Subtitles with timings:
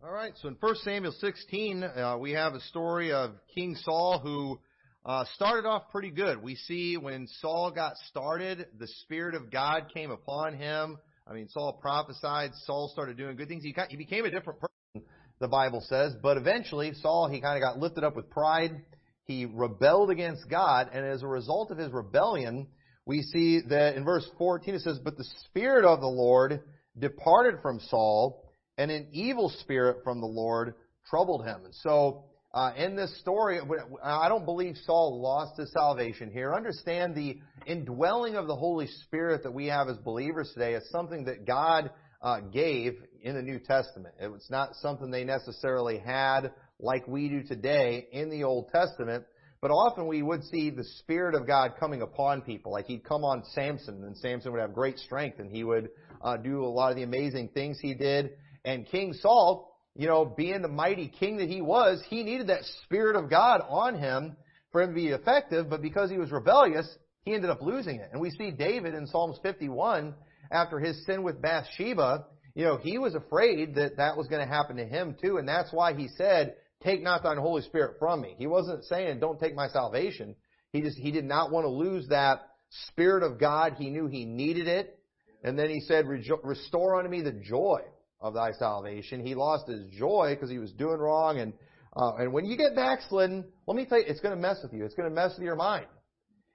[0.00, 4.20] All right, so in 1 Samuel 16, uh, we have a story of King Saul
[4.20, 4.60] who
[5.04, 6.40] uh, started off pretty good.
[6.40, 10.98] We see when Saul got started, the Spirit of God came upon him.
[11.26, 13.64] I mean, Saul prophesied, Saul started doing good things.
[13.64, 15.08] He, got, he became a different person,
[15.40, 18.80] the Bible says, but eventually Saul, he kind of got lifted up with pride.
[19.24, 22.68] He rebelled against God, and as a result of his rebellion,
[23.04, 26.62] we see that in verse 14 it says, But the Spirit of the Lord
[26.96, 28.44] departed from Saul,
[28.78, 30.74] and an evil spirit from the Lord
[31.10, 31.64] troubled him.
[31.64, 32.24] And so,
[32.54, 33.60] uh, in this story,
[34.02, 36.54] I don't believe Saul lost his salvation here.
[36.54, 41.24] Understand the indwelling of the Holy Spirit that we have as believers today is something
[41.24, 41.90] that God
[42.22, 44.14] uh, gave in the New Testament.
[44.20, 49.24] It was not something they necessarily had like we do today in the Old Testament.
[49.60, 52.72] But often we would see the Spirit of God coming upon people.
[52.72, 55.90] Like he'd come on Samson, and Samson would have great strength, and he would
[56.22, 58.30] uh, do a lot of the amazing things he did.
[58.68, 62.64] And King Saul, you know, being the mighty king that he was, he needed that
[62.84, 64.36] Spirit of God on him
[64.72, 66.86] for him to be effective, but because he was rebellious,
[67.22, 68.10] he ended up losing it.
[68.12, 70.14] And we see David in Psalms 51,
[70.52, 74.54] after his sin with Bathsheba, you know, he was afraid that that was going to
[74.54, 78.20] happen to him too, and that's why he said, take not thine Holy Spirit from
[78.20, 78.34] me.
[78.36, 80.36] He wasn't saying, don't take my salvation.
[80.74, 82.42] He just, he did not want to lose that
[82.88, 83.76] Spirit of God.
[83.78, 84.98] He knew he needed it.
[85.42, 87.80] And then he said, restore unto me the joy
[88.20, 89.24] of thy salvation.
[89.24, 91.38] He lost his joy because he was doing wrong.
[91.38, 91.52] And,
[91.94, 94.72] uh, and when you get backslidden, let me tell you, it's going to mess with
[94.72, 94.84] you.
[94.84, 95.86] It's going to mess with your mind.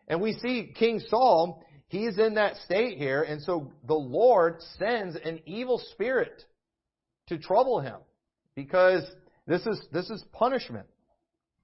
[0.07, 3.23] And we see King Saul, he's in that state here.
[3.23, 6.43] And so the Lord sends an evil spirit
[7.27, 7.97] to trouble him
[8.55, 9.03] because
[9.47, 10.87] this is, this is punishment.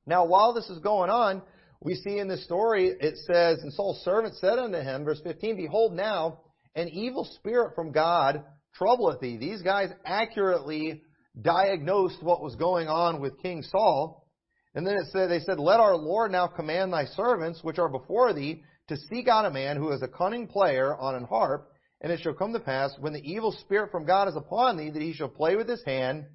[0.06, 1.42] Now, while this is going on,
[1.82, 5.56] we see in this story, it says, And Saul's servant said unto him, verse 15,
[5.56, 6.40] Behold now,
[6.76, 8.44] an evil spirit from God
[8.80, 9.38] troubleth thee.
[9.38, 11.04] These guys accurately
[11.40, 14.26] diagnosed what was going on with King Saul.
[14.74, 17.90] And then it said, they said, Let our Lord now command thy servants, which are
[17.90, 21.70] before thee, to seek out a man who is a cunning player on an harp,
[22.02, 24.90] and it shall come to pass, when the evil spirit from God is upon thee,
[24.90, 26.26] that he shall play with his hand,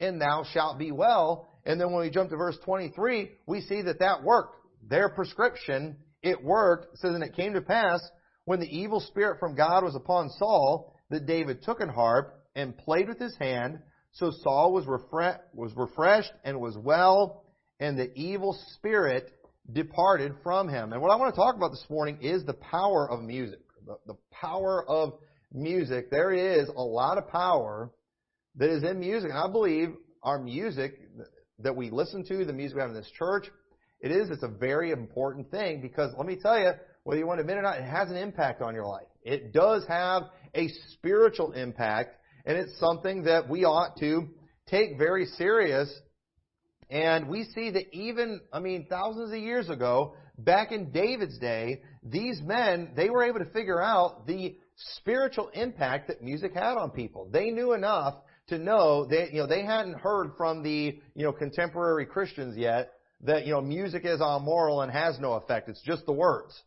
[0.00, 1.48] and thou shalt be well.
[1.64, 4.56] And then when we jump to verse 23, we see that that worked.
[4.88, 6.94] Their prescription, it worked.
[6.94, 8.00] It says, and it came to pass,
[8.46, 12.76] when the evil spirit from God was upon Saul, that David took an harp and
[12.76, 13.78] played with his hand.
[14.12, 17.44] So Saul was, refre- was refreshed and was well,
[17.80, 19.30] and the evil spirit
[19.70, 20.92] departed from him.
[20.92, 23.60] And what I want to talk about this morning is the power of music.
[23.86, 25.14] The, the power of
[25.52, 26.10] music.
[26.10, 27.90] There is a lot of power
[28.56, 29.30] that is in music.
[29.30, 29.88] And I believe
[30.22, 30.98] our music
[31.60, 33.46] that we listen to, the music we have in this church,
[34.00, 36.72] it is, it's a very important thing because let me tell you,
[37.04, 39.06] whether you want to admit it or not, it has an impact on your life.
[39.22, 40.24] It does have
[40.54, 44.28] a spiritual impact, and it's something that we ought to
[44.66, 45.92] take very serious.
[46.90, 51.82] And we see that even, I mean, thousands of years ago, back in David's day,
[52.02, 54.56] these men, they were able to figure out the
[54.98, 57.28] spiritual impact that music had on people.
[57.30, 58.14] They knew enough
[58.48, 62.92] to know that, you know, they hadn't heard from the, you know, contemporary Christians yet
[63.22, 65.68] that, you know, music is amoral and has no effect.
[65.68, 66.60] It's just the words.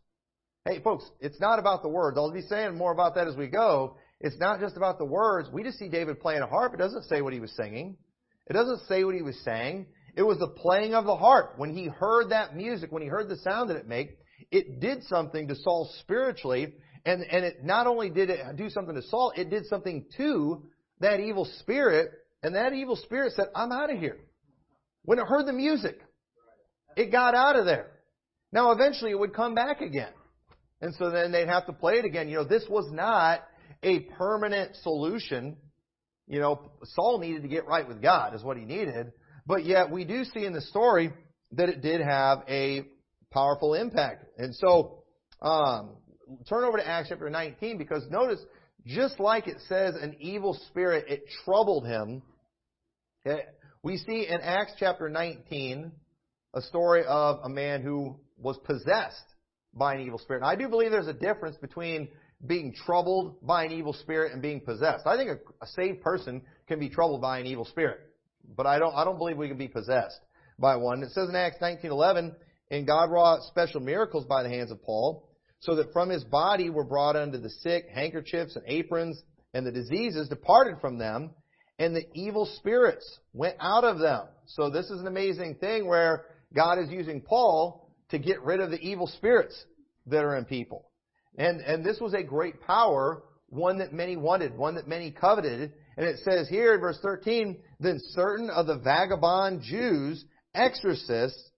[0.68, 2.18] Hey, folks, it's not about the words.
[2.18, 3.98] I'll be saying more about that as we go.
[4.20, 5.48] It's not just about the words.
[5.54, 6.74] We just see David playing a harp.
[6.74, 7.98] It doesn't say what he was singing.
[8.48, 9.86] It doesn't say what he was saying.
[10.16, 11.54] It was the playing of the harp.
[11.58, 14.16] When he heard that music, when he heard the sound that it made,
[14.50, 16.74] it did something to Saul spiritually.
[17.06, 20.64] And, and it not only did it do something to Saul, it did something to
[21.00, 22.10] that evil spirit.
[22.42, 24.18] And that evil spirit said, I'm out of here.
[25.04, 26.00] When it heard the music,
[26.98, 27.92] it got out of there.
[28.52, 30.10] Now eventually it would come back again.
[30.82, 32.30] And so then they'd have to play it again.
[32.30, 33.42] You know, this was not
[33.82, 35.58] a permanent solution.
[36.28, 39.12] You know, Saul needed to get right with God, is what he needed.
[39.46, 41.14] But yet we do see in the story
[41.54, 42.86] that it did have a
[43.32, 44.26] powerful impact.
[44.38, 45.04] And so,
[45.42, 45.98] um,
[46.50, 48.40] turn over to Acts chapter 19 because notice,
[48.86, 52.22] just like it says an evil spirit, it troubled him.
[53.84, 55.92] We see in Acts chapter 19
[56.54, 59.35] a story of a man who was possessed
[59.76, 60.42] by an evil spirit.
[60.42, 62.08] And I do believe there's a difference between
[62.46, 65.06] being troubled by an evil spirit and being possessed.
[65.06, 68.00] I think a, a saved person can be troubled by an evil spirit,
[68.56, 68.94] but I don't.
[68.94, 70.20] I don't believe we can be possessed
[70.60, 71.04] by one.
[71.04, 72.36] It says in Acts 19:11,
[72.72, 75.30] and God wrought special miracles by the hands of Paul,
[75.60, 79.22] so that from his body were brought unto the sick handkerchiefs and aprons,
[79.54, 81.32] and the diseases departed from them,
[81.80, 84.28] and the evil spirits went out of them.
[84.48, 88.72] So this is an amazing thing where God is using Paul to get rid of
[88.72, 89.56] the evil spirits
[90.08, 90.90] that are in people.
[91.38, 95.74] And, and this was a great power, one that many wanted, one that many coveted.
[95.98, 100.24] And it says here in verse 13, then certain of the vagabond Jews,
[100.54, 101.52] exorcists,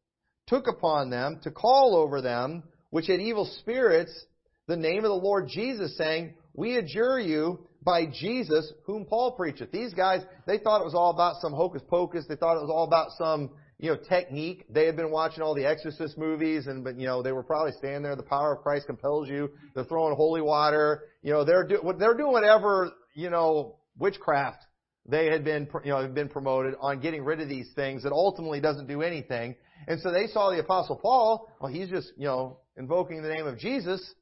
[0.48, 4.26] took upon them to call over them, which had evil spirits,
[4.68, 9.72] the name of the Lord Jesus, saying, We adjure you by Jesus, whom Paul preacheth.
[9.72, 12.26] These guys, they thought it was all about some hocus pocus.
[12.28, 14.66] They thought it was all about some, you know, technique.
[14.70, 17.74] They had been watching all the Exorcist movies and, but, you know, they were probably
[17.74, 18.16] standing there.
[18.16, 19.50] The power of Christ compels you.
[19.76, 21.04] They're throwing holy water.
[21.22, 24.64] You know, they're, do, they're doing whatever, you know, witchcraft
[25.08, 28.12] they had been, you know, had been promoted on getting rid of these things that
[28.12, 29.56] ultimately doesn't do anything.
[29.88, 33.48] And so they saw the apostle Paul, well, he's just, you know, invoking the name
[33.48, 34.14] of Jesus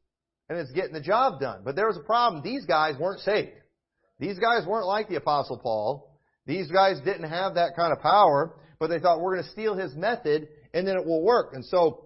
[0.48, 1.62] and it's getting the job done.
[1.66, 2.44] But there was a problem.
[2.44, 3.50] These guys weren't saved.
[4.20, 6.20] These guys weren't like the apostle Paul.
[6.46, 9.76] These guys didn't have that kind of power, but they thought we're going to steal
[9.76, 11.54] his method and then it will work.
[11.54, 12.06] And so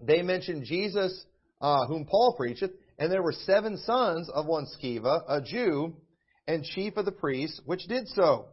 [0.00, 1.24] they mentioned Jesus,
[1.60, 5.96] uh, whom Paul preacheth, and there were seven sons of one Sceva, a Jew,
[6.46, 8.46] and chief of the priests, which did so.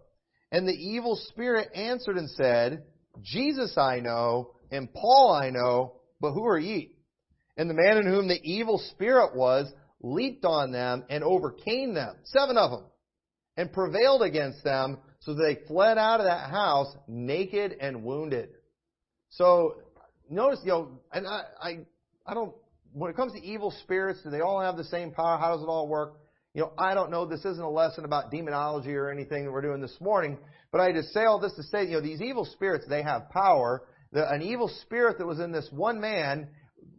[0.51, 2.83] And the evil spirit answered and said,
[3.21, 6.95] Jesus I know, and Paul I know, but who are ye?
[7.57, 12.15] And the man in whom the evil spirit was leaped on them and overcame them,
[12.25, 12.85] seven of them,
[13.55, 18.49] and prevailed against them, so they fled out of that house naked and wounded.
[19.29, 19.75] So
[20.29, 21.79] notice, you know, and I, I,
[22.25, 22.53] I don't.
[22.91, 25.37] When it comes to evil spirits, do they all have the same power?
[25.37, 26.19] How does it all work?
[26.53, 27.25] You know, I don't know.
[27.25, 30.37] This isn't a lesson about demonology or anything that we're doing this morning.
[30.71, 33.29] But I just say all this to say, you know, these evil spirits, they have
[33.31, 33.83] power.
[34.11, 36.49] The, an evil spirit that was in this one man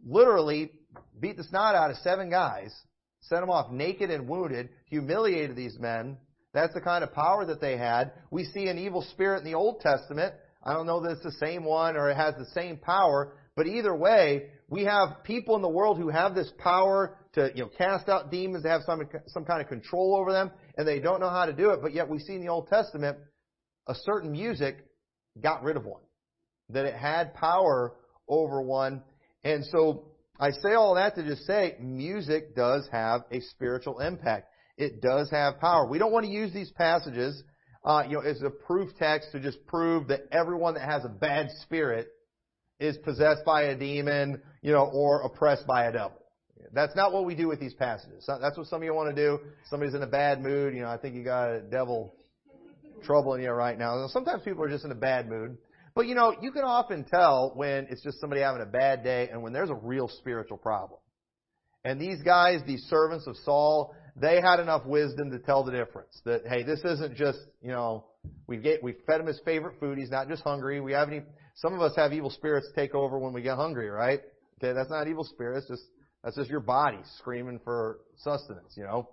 [0.05, 0.71] literally
[1.17, 2.75] beat the snot out of seven guys,
[3.21, 6.17] sent them off naked and wounded, humiliated these men.
[6.55, 8.13] That's the kind of power that they had.
[8.31, 10.33] We see an evil spirit in the Old Testament.
[10.63, 13.67] I don't know that it's the same one or it has the same power, but
[13.67, 17.69] either way, we have people in the world who have this power to you know
[17.77, 21.19] cast out demons, to have some some kind of control over them, and they don't
[21.19, 21.81] know how to do it.
[21.81, 23.17] But yet we see in the Old Testament
[23.87, 24.77] a certain music
[25.43, 26.01] got rid of one,
[26.69, 27.97] that it had power
[28.29, 29.03] over one,
[29.43, 30.05] and so
[30.39, 34.47] I say all that to just say music does have a spiritual impact.
[34.77, 35.87] It does have power.
[35.87, 37.41] We don't want to use these passages,
[37.83, 41.09] uh, you know, as a proof text to just prove that everyone that has a
[41.09, 42.07] bad spirit
[42.79, 46.17] is possessed by a demon, you know, or oppressed by a devil.
[46.73, 48.27] That's not what we do with these passages.
[48.27, 49.39] That's what some of you want to do.
[49.69, 50.73] Somebody's in a bad mood.
[50.73, 52.15] You know, I think you got a devil
[53.03, 54.07] troubling you right now.
[54.07, 55.57] Sometimes people are just in a bad mood.
[55.93, 59.29] But you know, you can often tell when it's just somebody having a bad day
[59.31, 60.99] and when there's a real spiritual problem.
[61.85, 66.19] And these guys, these servants of Saul, they had enough wisdom to tell the difference.
[66.25, 68.05] That hey, this isn't just you know
[68.47, 69.97] we get we fed him his favorite food.
[69.97, 70.79] He's not just hungry.
[70.81, 71.21] We have any.
[71.55, 74.19] Some of us have evil spirits take over when we get hungry, right?
[74.59, 75.67] Okay, that's not evil spirits.
[75.67, 75.83] Just
[76.23, 79.09] that's just your body screaming for sustenance, you know.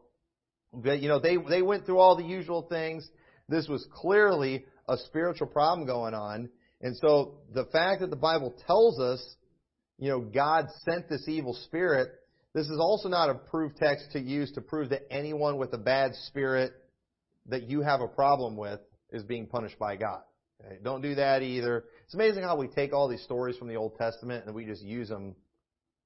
[0.72, 3.06] But, you know, they, they went through all the usual things.
[3.48, 6.48] This was clearly a spiritual problem going on.
[6.80, 9.36] And so the fact that the Bible tells us,
[9.98, 12.08] you know, God sent this evil spirit,
[12.54, 15.78] this is also not a proof text to use to prove that anyone with a
[15.78, 16.72] bad spirit
[17.46, 20.22] that you have a problem with is being punished by God.
[20.64, 20.78] Okay?
[20.82, 21.84] Don't do that either.
[22.04, 24.82] It's amazing how we take all these stories from the Old Testament and we just
[24.82, 25.34] use them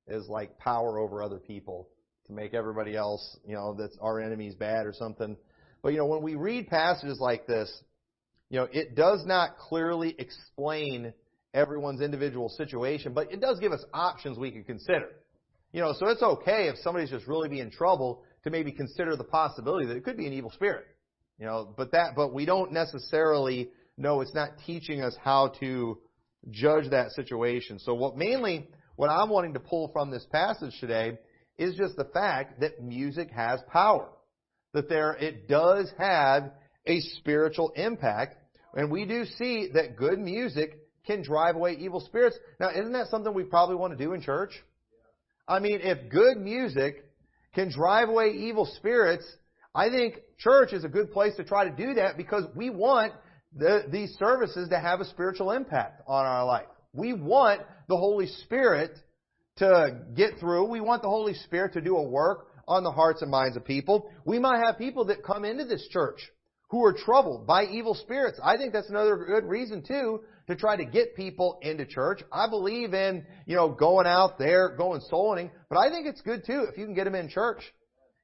[0.09, 1.89] as like power over other people
[2.27, 5.37] to make everybody else, you know, that's our enemies bad or something.
[5.83, 7.73] But you know, when we read passages like this,
[8.51, 11.13] you know, it does not clearly explain
[11.53, 15.09] everyone's individual situation, but it does give us options we can consider.
[15.77, 19.15] You know, so it's okay if somebody's just really be in trouble to maybe consider
[19.15, 20.87] the possibility that it could be an evil spirit.
[21.39, 23.69] You know, but that, but we don't necessarily
[23.99, 25.99] know it's not teaching us how to
[26.49, 27.79] judge that situation.
[27.79, 31.19] So what mainly what I'm wanting to pull from this passage today
[31.59, 34.09] is just the fact that music has power.
[34.73, 36.53] That there, it does have
[36.87, 38.37] a spiritual impact.
[38.73, 42.39] And we do see that good music can drive away evil spirits.
[42.59, 44.53] Now, isn't that something we probably want to do in church?
[45.49, 47.05] I mean, if good music
[47.55, 49.25] can drive away evil spirits,
[49.75, 53.13] I think church is a good place to try to do that because we want
[53.57, 56.67] the, these services to have a spiritual impact on our life.
[56.93, 58.93] We want the Holy Spirit
[59.59, 60.69] to get through.
[60.69, 63.65] We want the Holy Spirit to do a work on the hearts and minds of
[63.65, 64.11] people.
[64.25, 66.21] We might have people that come into this church
[66.69, 68.41] who are troubled by evil spirits.
[68.43, 72.23] I think that's another good reason too to try to get people into church.
[72.33, 76.21] I believe in, you know, going out there, going soul winning, but I think it's
[76.21, 77.63] good too if you can get them in church.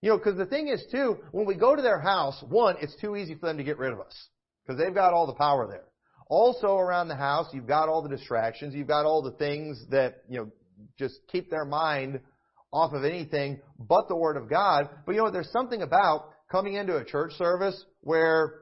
[0.00, 2.96] You know, because the thing is too, when we go to their house, one, it's
[3.00, 4.28] too easy for them to get rid of us
[4.64, 5.84] because they've got all the power there.
[6.28, 8.74] Also around the house, you've got all the distractions.
[8.74, 10.50] You've got all the things that, you know,
[10.98, 12.20] just keep their mind
[12.72, 14.88] off of anything but the Word of God.
[15.06, 18.54] But you know, there's something about coming into a church service where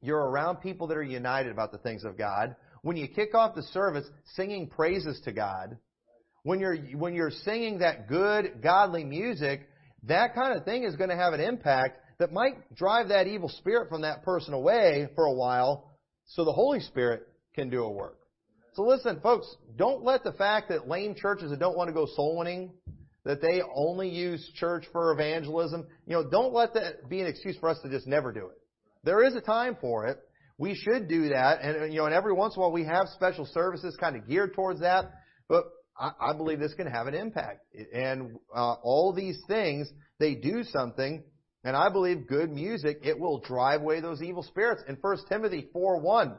[0.00, 2.54] you're around people that are united about the things of God.
[2.82, 5.78] When you kick off the service singing praises to God,
[6.42, 9.68] when you're when you're singing that good godly music,
[10.04, 13.48] that kind of thing is going to have an impact that might drive that evil
[13.48, 15.90] spirit from that person away for a while
[16.26, 18.18] so the Holy Spirit can do a work.
[18.74, 22.06] So listen, folks, don't let the fact that lame churches that don't want to go
[22.14, 22.70] soul winning,
[23.24, 27.56] that they only use church for evangelism, you know, don't let that be an excuse
[27.58, 28.58] for us to just never do it.
[29.04, 30.18] There is a time for it.
[30.58, 33.08] We should do that, and you know, and every once in a while we have
[33.14, 35.12] special services kind of geared towards that.
[35.48, 35.64] But
[35.96, 37.60] I, I believe this can have an impact,
[37.94, 39.88] and uh, all these things
[40.18, 41.22] they do something
[41.64, 44.82] and I believe good music, it will drive away those evil spirits.
[44.88, 46.36] In 1 Timothy 4 1,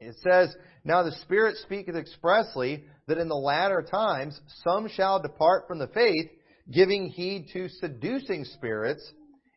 [0.00, 5.64] it says, Now the Spirit speaketh expressly that in the latter times some shall depart
[5.66, 6.30] from the faith,
[6.72, 9.06] giving heed to seducing spirits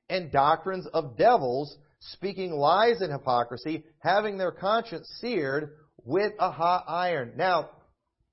[0.10, 1.78] and doctrines of devils,
[2.12, 5.72] speaking lies and hypocrisy, having their conscience seared
[6.04, 7.34] with a hot iron.
[7.36, 7.70] Now,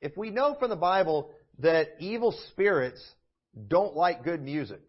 [0.01, 3.01] if we know from the Bible that evil spirits
[3.69, 4.81] don't like good music,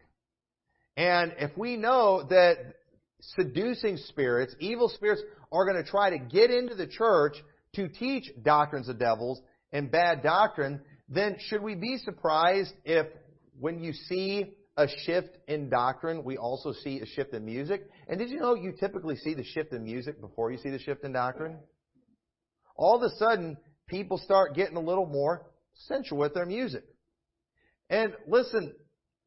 [0.96, 2.56] and if we know that
[3.20, 7.36] seducing spirits, evil spirits, are going to try to get into the church
[7.74, 9.40] to teach doctrines of devils
[9.72, 13.06] and bad doctrine, then should we be surprised if
[13.58, 17.82] when you see a shift in doctrine, we also see a shift in music?
[18.08, 20.78] And did you know you typically see the shift in music before you see the
[20.78, 21.58] shift in doctrine?
[22.76, 26.84] All of a sudden, people start getting a little more sensual with their music.
[27.90, 28.74] And listen,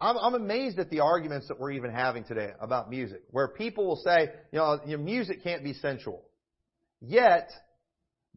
[0.02, 3.86] I'm, I'm amazed at the arguments that we're even having today about music, where people
[3.86, 6.24] will say, you know, your music can't be sensual.
[7.02, 7.50] Yet,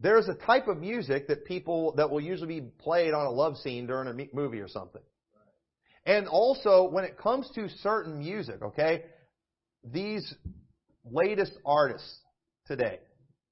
[0.00, 3.56] there's a type of music that people, that will usually be played on a love
[3.56, 5.02] scene during a movie or something.
[6.08, 9.02] And also, when it comes to certain music, okay,
[9.84, 10.34] these
[11.04, 12.20] latest artists
[12.66, 13.00] today,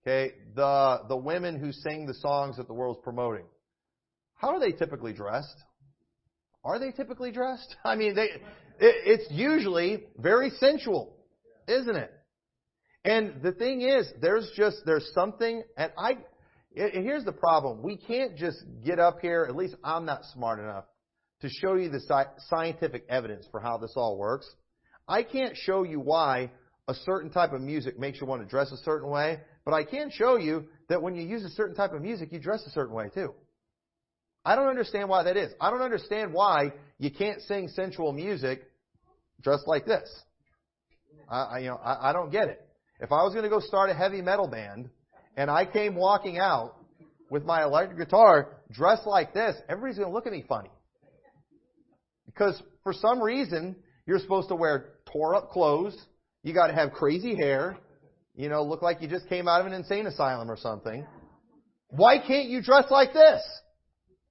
[0.02, 3.44] okay, the, the women who sing the songs that the world's promoting,
[4.36, 5.54] how are they typically dressed?
[6.64, 7.76] Are they typically dressed?
[7.84, 8.40] I mean, they, it,
[8.80, 11.14] it's usually very sensual,
[11.68, 12.10] isn't it?
[13.04, 16.16] And the thing is, there's just, there's something, and I,
[16.74, 17.82] here's the problem.
[17.82, 20.86] We can't just get up here, at least I'm not smart enough,
[21.48, 22.00] to show you the
[22.48, 24.48] scientific evidence for how this all works.
[25.08, 26.50] I can't show you why
[26.88, 29.84] a certain type of music makes you want to dress a certain way, but I
[29.84, 32.70] can show you that when you use a certain type of music, you dress a
[32.70, 33.34] certain way too.
[34.44, 35.52] I don't understand why that is.
[35.60, 38.62] I don't understand why you can't sing sensual music
[39.42, 40.08] dressed like this.
[41.28, 42.60] I, I you know, I, I don't get it.
[43.00, 44.88] If I was going to go start a heavy metal band
[45.36, 46.76] and I came walking out
[47.28, 50.70] with my electric guitar dressed like this, everybody's going to look at me funny.
[52.26, 55.96] Because for some reason, you're supposed to wear tore up clothes.
[56.42, 57.78] You got to have crazy hair.
[58.34, 61.06] You know, look like you just came out of an insane asylum or something.
[61.88, 63.42] Why can't you dress like this?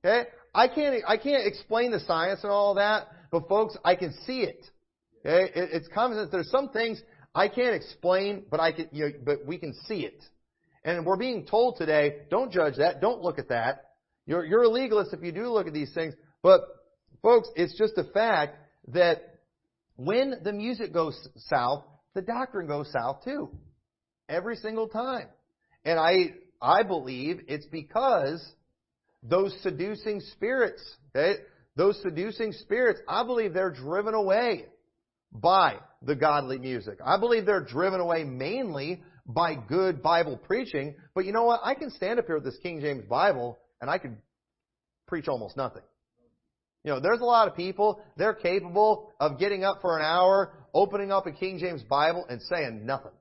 [0.04, 0.30] Okay?
[0.54, 4.42] I can't, I can't explain the science and all that, but folks, I can see
[4.42, 4.64] it.
[5.26, 5.52] Okay?
[5.56, 6.30] It, it's common sense.
[6.32, 7.02] There's some things
[7.34, 10.24] I can't explain, but I can, you know, but we can see it.
[10.84, 13.86] And we're being told today, don't judge that, don't look at that.
[14.28, 16.14] You're, you're a legalist if you do look at these things.
[16.44, 16.62] But,
[17.22, 18.58] folks, it's just a fact
[18.90, 19.40] that
[19.96, 21.16] when the music goes
[21.50, 23.50] south, the doctrine goes south too.
[24.28, 25.28] Every single time.
[25.84, 28.44] And I, I believe it's because
[29.22, 30.82] those seducing spirits,
[31.16, 31.42] okay?
[31.76, 34.66] Those seducing spirits, I believe they're driven away
[35.32, 37.00] by the godly music.
[37.06, 40.96] I believe they're driven away mainly by good Bible preaching.
[41.14, 41.62] But you know what?
[41.64, 44.18] I can stand up here with this King James Bible and I can
[45.08, 45.82] preach almost nothing.
[46.86, 50.54] You know, there's a lot of people, they're capable of getting up for an hour,
[50.72, 53.12] opening up a King James Bible and saying nothing.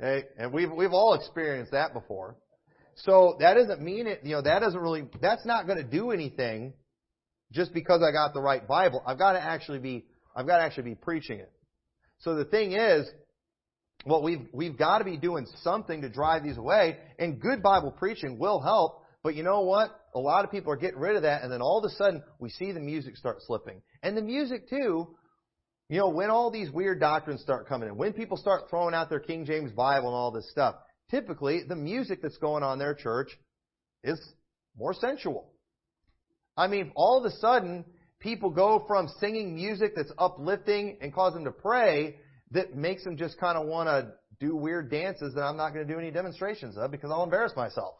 [0.00, 0.26] Okay?
[0.38, 2.34] And we've, we've all experienced that before.
[2.94, 6.12] So that doesn't mean it, you know, that doesn't really, that's not going to do
[6.12, 6.72] anything
[7.52, 9.02] just because I got the right Bible.
[9.06, 11.52] I've got to actually be, I've got to actually be preaching it.
[12.20, 13.06] So the thing is,
[14.06, 17.90] well, we've, we've got to be doing something to drive these away, and good Bible
[17.90, 19.90] preaching will help, but you know what?
[20.16, 22.22] A lot of people are getting rid of that, and then all of a sudden,
[22.40, 23.82] we see the music start slipping.
[24.02, 25.14] And the music, too,
[25.90, 29.10] you know, when all these weird doctrines start coming in, when people start throwing out
[29.10, 30.76] their King James Bible and all this stuff,
[31.10, 33.28] typically the music that's going on in their church
[34.02, 34.18] is
[34.74, 35.52] more sensual.
[36.56, 37.84] I mean, all of a sudden,
[38.18, 42.16] people go from singing music that's uplifting and cause them to pray
[42.52, 45.86] that makes them just kind of want to do weird dances that I'm not going
[45.86, 47.96] to do any demonstrations of because I'll embarrass myself.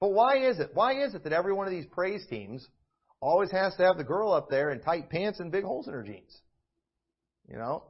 [0.00, 0.70] But why is it?
[0.74, 2.66] Why is it that every one of these praise teams
[3.20, 5.94] always has to have the girl up there in tight pants and big holes in
[5.94, 6.40] her jeans?
[7.50, 7.84] You know?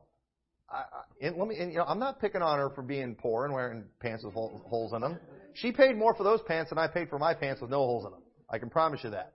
[0.71, 0.85] I,
[1.21, 3.55] and let me, and, you know, I'm not picking on her for being poor and
[3.55, 5.19] wearing pants with holes in them.
[5.55, 8.05] She paid more for those pants than I paid for my pants with no holes
[8.05, 8.23] in them.
[8.51, 9.33] I can promise you that.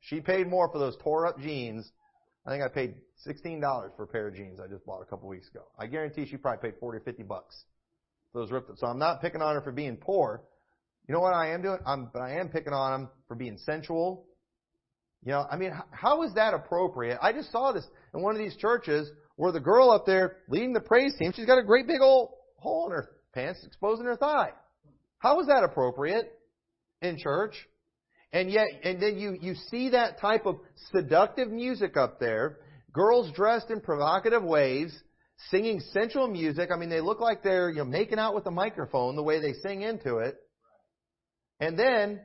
[0.00, 1.90] She paid more for those tore up jeans.
[2.46, 5.06] I think I paid sixteen dollars for a pair of jeans I just bought a
[5.06, 5.62] couple weeks ago.
[5.78, 7.64] I guarantee she probably paid forty or fifty bucks
[8.32, 8.78] for those ripped.
[8.78, 10.42] So I'm not picking on her for being poor.
[11.08, 11.78] You know what I am doing?
[11.86, 14.26] I'm, but I am picking on them for being sensual.
[15.24, 17.18] You know, I mean, how is that appropriate?
[17.22, 20.72] I just saw this in one of these churches where the girl up there leading
[20.72, 24.16] the praise team, she's got a great big old hole in her pants exposing her
[24.16, 24.50] thigh.
[25.18, 26.38] How is that appropriate
[27.02, 27.54] in church?
[28.32, 30.56] And yet, and then you, you see that type of
[30.92, 32.58] seductive music up there,
[32.92, 34.94] girls dressed in provocative ways,
[35.50, 36.70] singing sensual music.
[36.74, 39.40] I mean, they look like they're, you know, making out with a microphone the way
[39.40, 40.36] they sing into it.
[41.60, 42.20] And then,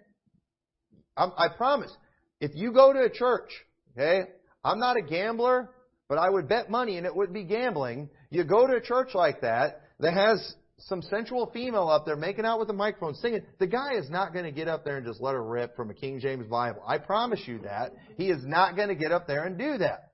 [1.15, 1.91] I'm, I promise,
[2.39, 3.50] if you go to a church,
[3.98, 4.24] okay,
[4.63, 5.69] I'm not a gambler,
[6.07, 8.09] but I would bet money and it would be gambling.
[8.29, 12.45] You go to a church like that that has some sensual female up there making
[12.45, 15.05] out with a microphone singing, the guy is not going to get up there and
[15.05, 16.81] just let her rip from a King James Bible.
[16.88, 17.93] I promise you that.
[18.17, 20.12] He is not going to get up there and do that.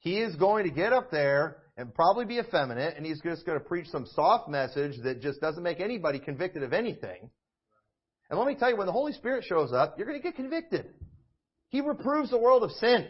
[0.00, 3.58] He is going to get up there and probably be effeminate and he's just going
[3.58, 7.30] to preach some soft message that just doesn't make anybody convicted of anything.
[8.32, 10.36] And let me tell you, when the Holy Spirit shows up, you're going to get
[10.36, 10.86] convicted.
[11.68, 13.06] He reproves the world of sin.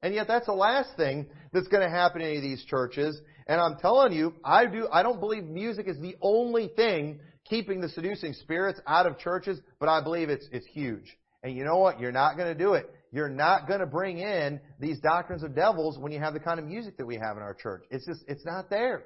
[0.00, 3.20] And yet that's the last thing that's going to happen in any of these churches.
[3.46, 7.82] And I'm telling you, I do, I don't believe music is the only thing keeping
[7.82, 11.14] the seducing spirits out of churches, but I believe it's, it's huge.
[11.42, 12.00] And you know what?
[12.00, 12.90] You're not going to do it.
[13.10, 16.58] You're not going to bring in these doctrines of devils when you have the kind
[16.58, 17.84] of music that we have in our church.
[17.90, 19.02] It's just, it's not there.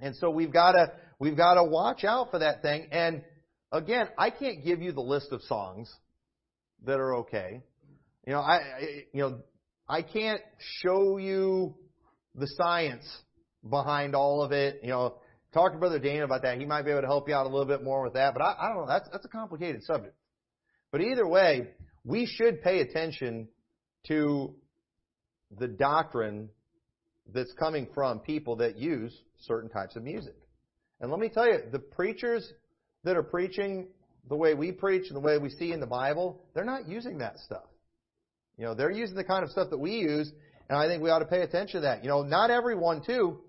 [0.00, 2.88] And so we've got to, we've got to watch out for that thing.
[2.90, 3.22] And
[3.72, 5.92] again, I can't give you the list of songs
[6.84, 7.62] that are okay.
[8.26, 8.60] You know, I,
[9.12, 9.38] you know,
[9.88, 10.40] I can't
[10.82, 11.74] show you
[12.34, 13.04] the science
[13.68, 14.80] behind all of it.
[14.82, 15.16] You know,
[15.52, 16.58] talk to Brother Dana about that.
[16.58, 18.34] He might be able to help you out a little bit more with that.
[18.34, 18.86] But I, I don't know.
[18.86, 20.14] That's that's a complicated subject.
[20.92, 21.68] But either way,
[22.04, 23.48] we should pay attention
[24.08, 24.54] to
[25.58, 26.48] the doctrine
[27.32, 30.36] that's coming from people that use certain types of music.
[31.00, 32.50] And let me tell you, the preachers
[33.04, 33.88] that are preaching
[34.28, 37.18] the way we preach and the way we see in the Bible, they're not using
[37.18, 37.64] that stuff.
[38.56, 40.30] You know, they're using the kind of stuff that we use,
[40.68, 42.04] and I think we ought to pay attention to that.
[42.04, 43.40] You know, not everyone too,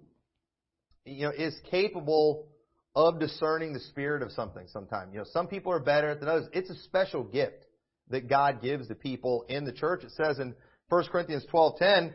[1.05, 2.47] you know, is capable
[2.95, 5.13] of discerning the spirit of something sometimes.
[5.13, 6.47] You know, some people are better than others.
[6.53, 7.65] It's a special gift
[8.09, 10.03] that God gives to people in the church.
[10.03, 10.55] It says in
[10.89, 12.13] 1 Corinthians 12:10,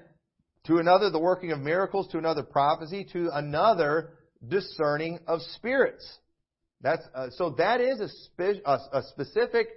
[0.64, 4.14] to another the working of miracles, to another prophecy, to another
[4.46, 6.18] discerning of spirits.
[6.81, 9.69] That's uh, so that is a, spe- a, a specific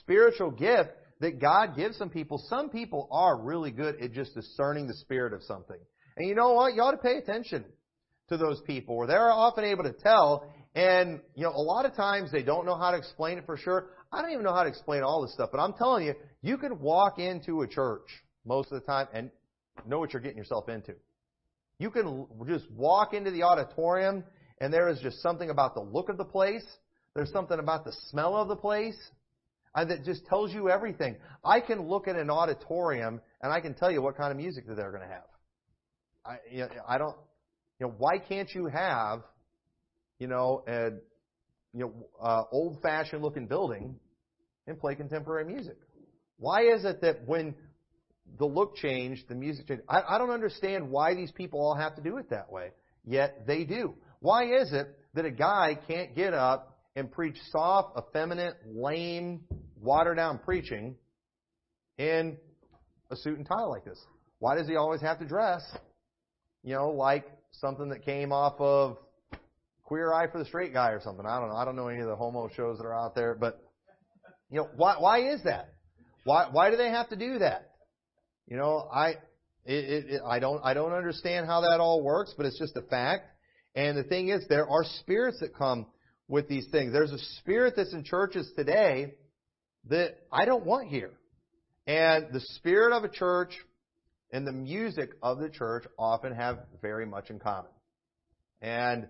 [0.00, 2.42] spiritual gift that God gives some people.
[2.48, 5.78] Some people are really good at just discerning the spirit of something.
[6.16, 6.74] And you know what?
[6.74, 7.64] You ought to pay attention
[8.28, 10.52] to those people where they're often able to tell.
[10.74, 13.56] And, you know, a lot of times they don't know how to explain it for
[13.56, 13.90] sure.
[14.10, 16.58] I don't even know how to explain all this stuff, but I'm telling you, you
[16.58, 18.06] could walk into a church
[18.44, 19.30] most of the time and
[19.86, 20.94] know what you're getting yourself into.
[21.78, 24.24] You can just walk into the auditorium
[24.62, 26.64] and there is just something about the look of the place.
[27.16, 28.96] There's something about the smell of the place
[29.74, 31.16] that just tells you everything.
[31.44, 34.68] I can look at an auditorium and I can tell you what kind of music
[34.68, 35.24] that they're going to have.
[36.24, 37.16] I, you know, I don't,
[37.80, 39.22] you know, why can't you have,
[40.20, 40.90] you know, a,
[41.74, 43.96] you know, uh, old-fashioned looking building
[44.68, 45.76] and play contemporary music?
[46.38, 47.56] Why is it that when
[48.38, 49.82] the look changed, the music changed?
[49.88, 52.70] I, I don't understand why these people all have to do it that way,
[53.04, 53.94] yet they do.
[54.22, 59.40] Why is it that a guy can't get up and preach soft, effeminate, lame,
[59.80, 60.94] watered down preaching
[61.98, 62.38] in
[63.10, 63.98] a suit and tie like this?
[64.38, 65.62] Why does he always have to dress,
[66.62, 68.96] you know, like something that came off of
[69.82, 71.26] Queer Eye for the Straight Guy or something?
[71.26, 71.56] I don't know.
[71.56, 73.60] I don't know any of the homo shows that are out there, but
[74.50, 75.74] you know, why why is that?
[76.22, 77.72] Why why do they have to do that?
[78.46, 79.16] You know, I
[79.64, 82.82] it, it, I don't I don't understand how that all works, but it's just a
[82.82, 83.26] fact.
[83.74, 85.86] And the thing is, there are spirits that come
[86.28, 86.92] with these things.
[86.92, 89.14] There's a spirit that's in churches today
[89.88, 91.12] that I don't want here.
[91.86, 93.50] And the spirit of a church
[94.30, 97.70] and the music of the church often have very much in common.
[98.60, 99.08] And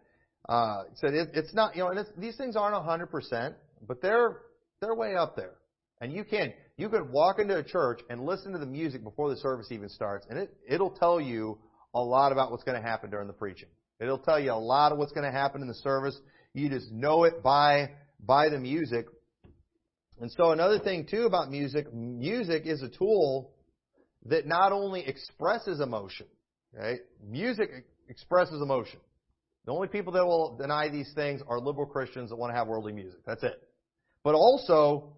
[0.49, 3.55] uh, so it, it's not, you know, and these things aren't 100%,
[3.87, 4.39] but they're
[4.81, 5.55] they're way up there.
[6.01, 9.31] And you can you can walk into a church and listen to the music before
[9.31, 11.59] the service even starts, and it it'll tell you
[11.95, 13.69] a lot about what's going to happen during the preaching.
[14.03, 16.19] It'll tell you a lot of what's going to happen in the service.
[16.55, 19.07] You just know it by, by the music.
[20.21, 23.53] And so another thing too about music, music is a tool
[24.27, 26.27] that not only expresses emotion,
[26.73, 27.01] right?
[27.25, 27.69] Music
[28.09, 29.01] expresses emotion.
[29.65, 32.67] The only people that will deny these things are liberal Christians that want to have
[32.67, 33.21] worldly music.
[33.25, 33.63] That's it.
[34.25, 35.17] But also,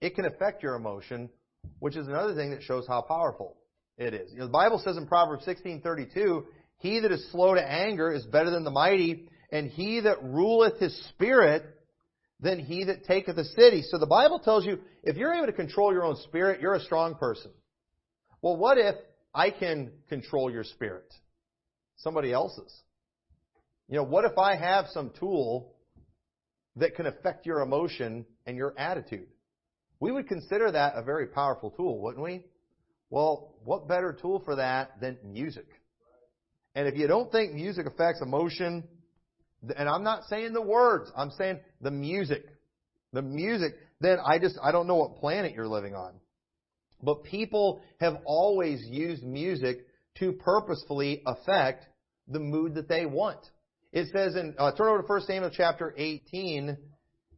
[0.00, 1.28] it can affect your emotion,
[1.78, 3.56] which is another thing that shows how powerful
[3.98, 4.32] it is.
[4.32, 6.44] You know, the Bible says in Proverbs 16:32,
[6.82, 10.80] "He that is slow to anger is better than the mighty, and he that ruleth
[10.80, 11.64] his spirit
[12.40, 15.52] than he that taketh a city." So the Bible tells you if you're able to
[15.52, 17.52] control your own spirit, you're a strong person.
[18.42, 18.96] Well, what if
[19.32, 21.06] I can control your spirit?
[21.98, 22.82] Somebody else's.
[23.88, 25.76] You know, what if I have some tool
[26.76, 29.28] that can affect your emotion and your attitude?
[30.00, 32.44] We would consider that a very powerful tool, wouldn't we?
[33.08, 35.66] Well, what better tool for that than music?
[36.74, 38.84] And if you don't think music affects emotion,
[39.76, 42.44] and I'm not saying the words, I'm saying the music,
[43.12, 46.14] the music, then I just, I don't know what planet you're living on.
[47.02, 49.86] But people have always used music
[50.18, 51.84] to purposefully affect
[52.28, 53.38] the mood that they want.
[53.92, 56.76] It says in, uh, turn over to 1 Samuel chapter 18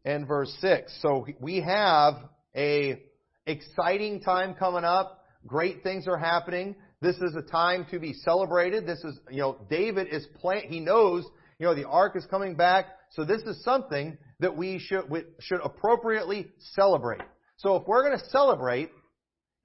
[0.04, 0.96] and verse 6.
[1.02, 2.14] So we have
[2.54, 3.02] a
[3.46, 5.24] exciting time coming up.
[5.46, 6.76] Great things are happening.
[7.04, 8.86] This is a time to be celebrated.
[8.86, 11.24] This is, you know, David is playing, he knows,
[11.58, 12.86] you know, the ark is coming back.
[13.10, 17.20] So this is something that we should, we should appropriately celebrate.
[17.58, 18.90] So if we're going to celebrate,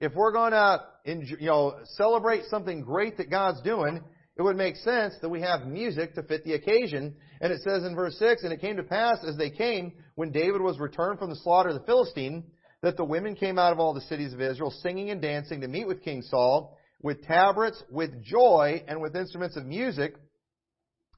[0.02, 4.02] if we're going to, you know, celebrate something great that God's doing,
[4.36, 7.16] it would make sense that we have music to fit the occasion.
[7.40, 10.30] And it says in verse 6, And it came to pass as they came, when
[10.30, 12.44] David was returned from the slaughter of the Philistine,
[12.82, 15.68] that the women came out of all the cities of Israel, singing and dancing to
[15.68, 20.14] meet with King Saul, with tabrets, with joy, and with instruments of music.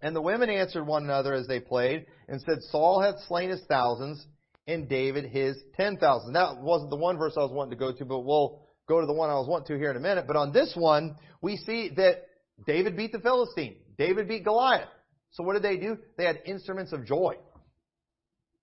[0.01, 3.63] And the women answered one another as they played, and said, Saul hath slain his
[3.69, 4.25] thousands,
[4.67, 6.35] and David his ten thousands.
[6.35, 9.07] That wasn't the one verse I was wanting to go to, but we'll go to
[9.07, 10.27] the one I was wanting to here in a minute.
[10.27, 12.23] But on this one, we see that
[12.67, 13.77] David beat the Philistine.
[13.99, 14.89] David beat Goliath.
[15.33, 15.99] So what did they do?
[16.17, 17.37] They had instruments of joy.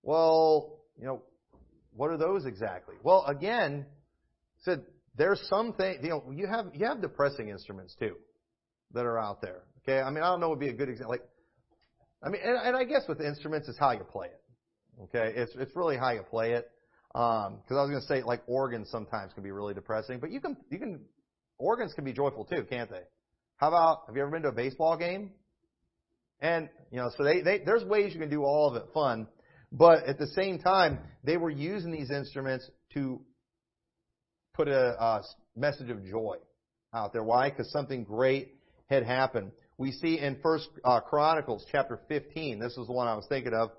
[0.02, 1.22] Well, you know,
[1.94, 2.94] what are those exactly?
[3.02, 3.86] Well, again,
[4.62, 4.84] said
[5.20, 8.16] there's some thing, you know, you have, you have depressing instruments too
[8.94, 9.64] that are out there.
[9.82, 10.00] Okay.
[10.00, 11.10] I mean, I don't know would be a good example.
[11.10, 11.24] Like,
[12.22, 14.40] I mean, and, and I guess with instruments is how you play it.
[15.04, 15.34] Okay.
[15.36, 16.70] It's, it's really how you play it.
[17.14, 20.30] Um, cause I was going to say like organs sometimes can be really depressing, but
[20.30, 21.00] you can, you can,
[21.58, 23.02] organs can be joyful too, can't they?
[23.56, 25.32] How about, have you ever been to a baseball game?
[26.40, 29.26] And, you know, so they, they, there's ways you can do all of it fun,
[29.70, 33.20] but at the same time, they were using these instruments to
[34.60, 35.22] put a, a
[35.56, 36.36] message of joy
[36.92, 37.24] out there.
[37.24, 37.48] Why?
[37.48, 38.56] Because something great
[38.90, 39.52] had happened.
[39.78, 42.58] We see in First uh, Chronicles chapter 15.
[42.58, 43.70] This is the one I was thinking of.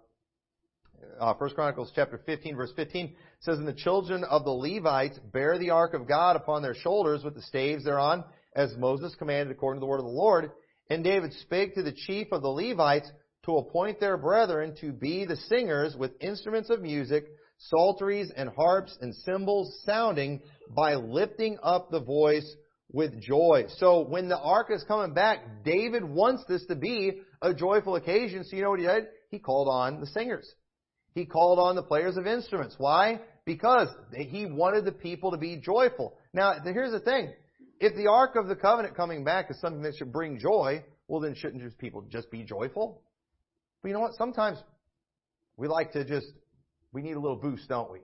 [1.20, 5.70] Uh, Chronicles chapter 15, verse 15 says, "And the children of the Levites bear the
[5.70, 8.24] ark of God upon their shoulders with the staves thereon,
[8.56, 10.52] as Moses commanded according to the word of the Lord.
[10.90, 13.12] And David spake to the chief of the Levites
[13.46, 17.26] to appoint their brethren to be the singers with instruments of music,
[17.70, 22.56] psalteries and harps and cymbals sounding by lifting up the voice
[22.92, 23.66] with joy.
[23.78, 28.44] So when the ark is coming back, David wants this to be a joyful occasion.
[28.44, 29.06] So you know what he did?
[29.30, 30.52] He called on the singers.
[31.14, 32.76] He called on the players of instruments.
[32.78, 33.22] Why?
[33.46, 36.18] Because he wanted the people to be joyful.
[36.34, 37.34] Now, here's the thing.
[37.80, 41.20] If the Ark of the Covenant coming back is something that should bring joy, well
[41.20, 43.02] then shouldn't just people just be joyful?
[43.82, 44.14] But you know what?
[44.18, 44.60] Sometimes
[45.58, 46.28] we like to just,
[46.94, 48.00] we need a little boost, don't we?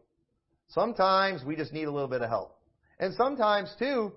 [0.69, 2.59] Sometimes we just need a little bit of help.
[2.99, 4.11] And sometimes too,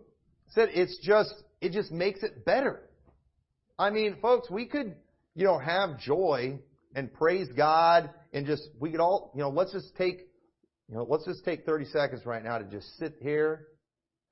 [0.49, 2.81] said it's just, it just makes it better.
[3.79, 4.97] I mean, folks, we could,
[5.35, 6.59] you know, have joy
[6.95, 10.29] and praise God and just, we could all, you know, let's just take,
[10.89, 13.69] you know, let's just take 30 seconds right now to just sit here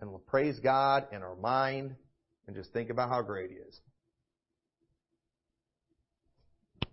[0.00, 1.94] and we'll praise God in our mind
[2.46, 3.80] and just think about how great He is.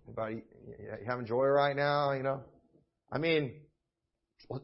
[0.08, 0.44] Anybody
[0.80, 2.12] you having joy right now?
[2.12, 2.42] You know,
[3.16, 3.54] I mean,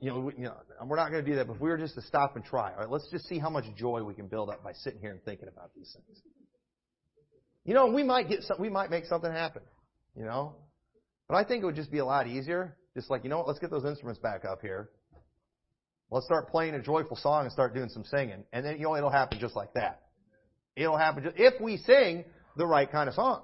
[0.01, 0.53] you know, you know,
[0.85, 1.47] we're not going to do that.
[1.47, 3.49] But if we were just to stop and try, all right, let's just see how
[3.49, 6.21] much joy we can build up by sitting here and thinking about these things.
[7.63, 9.61] You know, we might get some, we might make something happen.
[10.17, 10.57] You know,
[11.29, 12.75] but I think it would just be a lot easier.
[12.93, 14.89] Just like, you know what, let's get those instruments back up here.
[16.09, 18.43] Let's start playing a joyful song and start doing some singing.
[18.51, 20.01] And then, you know, it'll happen just like that.
[20.75, 22.25] It'll happen just, if we sing
[22.57, 23.43] the right kind of song.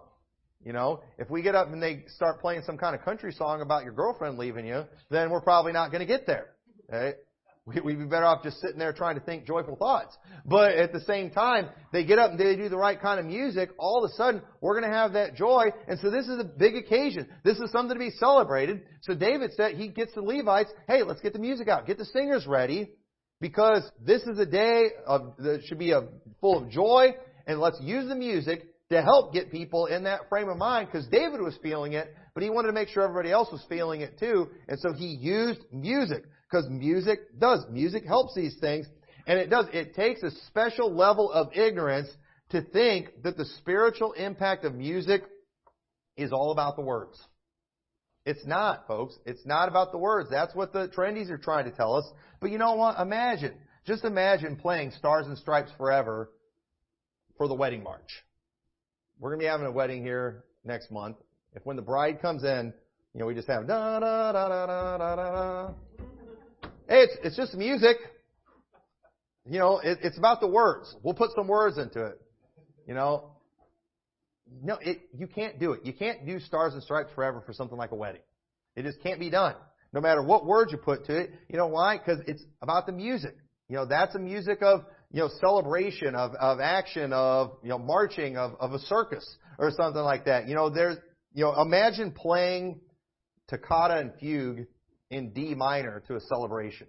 [0.67, 3.61] You know, if we get up and they start playing some kind of country song
[3.61, 6.47] about your girlfriend leaving you, then we're probably not going to get there.
[6.91, 7.17] Okay?
[7.65, 10.17] We'd be better off just sitting there trying to think joyful thoughts.
[10.45, 13.25] But at the same time, they get up and they do the right kind of
[13.25, 15.67] music, all of a sudden, we're going to have that joy.
[15.87, 17.29] And so this is a big occasion.
[17.45, 18.81] This is something to be celebrated.
[19.03, 21.87] So David said, he gets the Levites, hey, let's get the music out.
[21.87, 22.89] Get the singers ready.
[23.39, 26.09] Because this is a day of, that should be a,
[26.41, 27.15] full of joy.
[27.45, 31.07] And let's use the music to help get people in that frame of mind because
[31.07, 34.17] David was feeling it, but he wanted to make sure everybody else was feeling it
[34.17, 34.47] too.
[34.67, 37.65] And so he used music because music does.
[37.69, 38.87] Music helps these things.
[39.25, 39.65] And it does.
[39.73, 42.07] It takes a special level of ignorance
[42.51, 45.23] to think that the spiritual impact of music
[46.15, 47.21] is all about the words.
[48.25, 49.15] It's not, folks.
[49.25, 50.29] It's not about the words.
[50.29, 52.05] That's what the trendies are trying to tell us.
[52.39, 52.99] But you know what?
[52.99, 53.53] Imagine.
[53.85, 56.29] Just imagine playing Stars and Stripes Forever
[57.37, 58.23] for the wedding march.
[59.19, 61.17] We're to be having a wedding here next month.
[61.55, 62.71] If when the bride comes in,
[63.13, 65.73] you know, we just have da da da da da da da.
[66.87, 67.97] Hey, it's it's just music.
[69.49, 70.95] You know, it, it's about the words.
[71.01, 72.21] We'll put some words into it.
[72.87, 73.31] You know,
[74.61, 75.81] no, it you can't do it.
[75.83, 78.21] You can't do Stars and Stripes Forever for something like a wedding.
[78.75, 79.55] It just can't be done.
[79.93, 81.31] No matter what words you put to it.
[81.49, 81.97] You know why?
[81.97, 83.35] Because it's about the music.
[83.67, 87.79] You know, that's a music of you know, celebration, of, of action, of, you know,
[87.79, 89.25] marching, of, of a circus
[89.57, 90.47] or something like that.
[90.47, 90.97] You know, there's,
[91.33, 92.81] you know, imagine playing
[93.47, 94.67] Toccata and Fugue
[95.09, 96.87] in D minor to a celebration.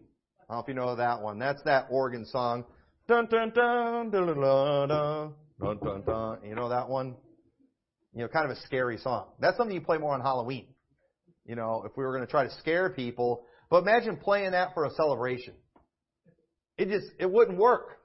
[0.49, 1.39] I don't know if you know that one.
[1.39, 2.65] That's that organ song.
[3.07, 6.39] Dun dun dun dun dun dun dun dun dun.
[6.45, 7.17] You know that one?
[8.15, 9.29] You know, kind of a scary song.
[9.41, 10.67] That's something you play more on Halloween.
[11.47, 13.45] You know, if we were going to try to scare people.
[13.71, 15.55] But imagine playing that for a celebration.
[16.77, 17.98] It just, it wouldn't work.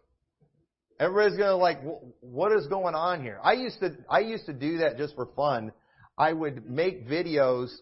[1.04, 1.80] Everybody's gonna like,
[2.22, 3.38] what is going on here?
[3.44, 5.74] I used to, I used to do that just for fun.
[6.18, 7.74] I would make videos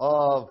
[0.00, 0.48] of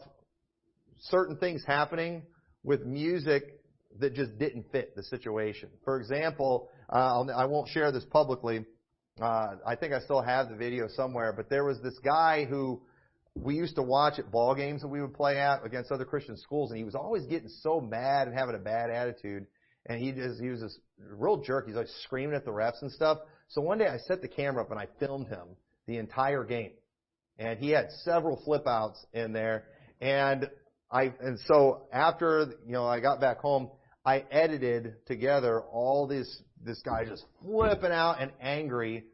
[1.00, 2.24] certain things happening
[2.63, 3.60] with music
[4.00, 5.67] that just didn't fit the situation.
[5.84, 8.63] For example, uh, I won't share this publicly.
[9.22, 12.82] Uh, I think I still have the video somewhere, but there was this guy who
[13.36, 16.38] we used to watch at ball games that we would play at against other Christian
[16.38, 19.46] schools, and he was always getting so mad and having a bad attitude
[19.88, 21.68] and he just he was this real jerk.
[21.68, 23.20] He's like screaming at the refs and stuff.
[23.50, 25.48] So one day I set the camera up and I filmed him
[25.88, 26.72] the entire game,
[27.40, 29.66] and he had several flip outs in there.
[30.02, 30.50] And
[30.92, 33.70] I and so after you know I got back home,
[34.06, 39.06] I edited together all this this guy just flipping out and angry,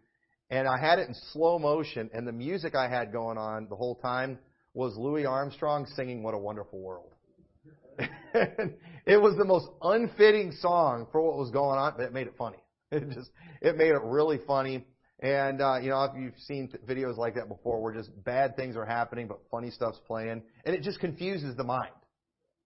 [0.50, 2.10] and I had it in slow motion.
[2.14, 4.40] And the music I had going on the whole time
[4.74, 7.14] was Louis Armstrong singing "What a Wonderful World."
[9.06, 12.36] it was the most unfitting song for what was going on, but it made it
[12.38, 12.58] funny.
[12.92, 14.86] It just, it made it really funny.
[15.20, 18.76] And, uh, you know, if you've seen videos like that before where just bad things
[18.76, 21.90] are happening, but funny stuff's playing, and it just confuses the mind.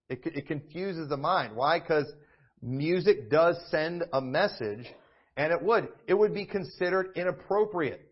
[0.10, 1.56] It, it confuses the mind.
[1.56, 1.80] Why?
[1.80, 2.12] Because
[2.62, 4.86] music does send a message,
[5.38, 5.88] and it would.
[6.08, 8.06] It would be considered inappropriate.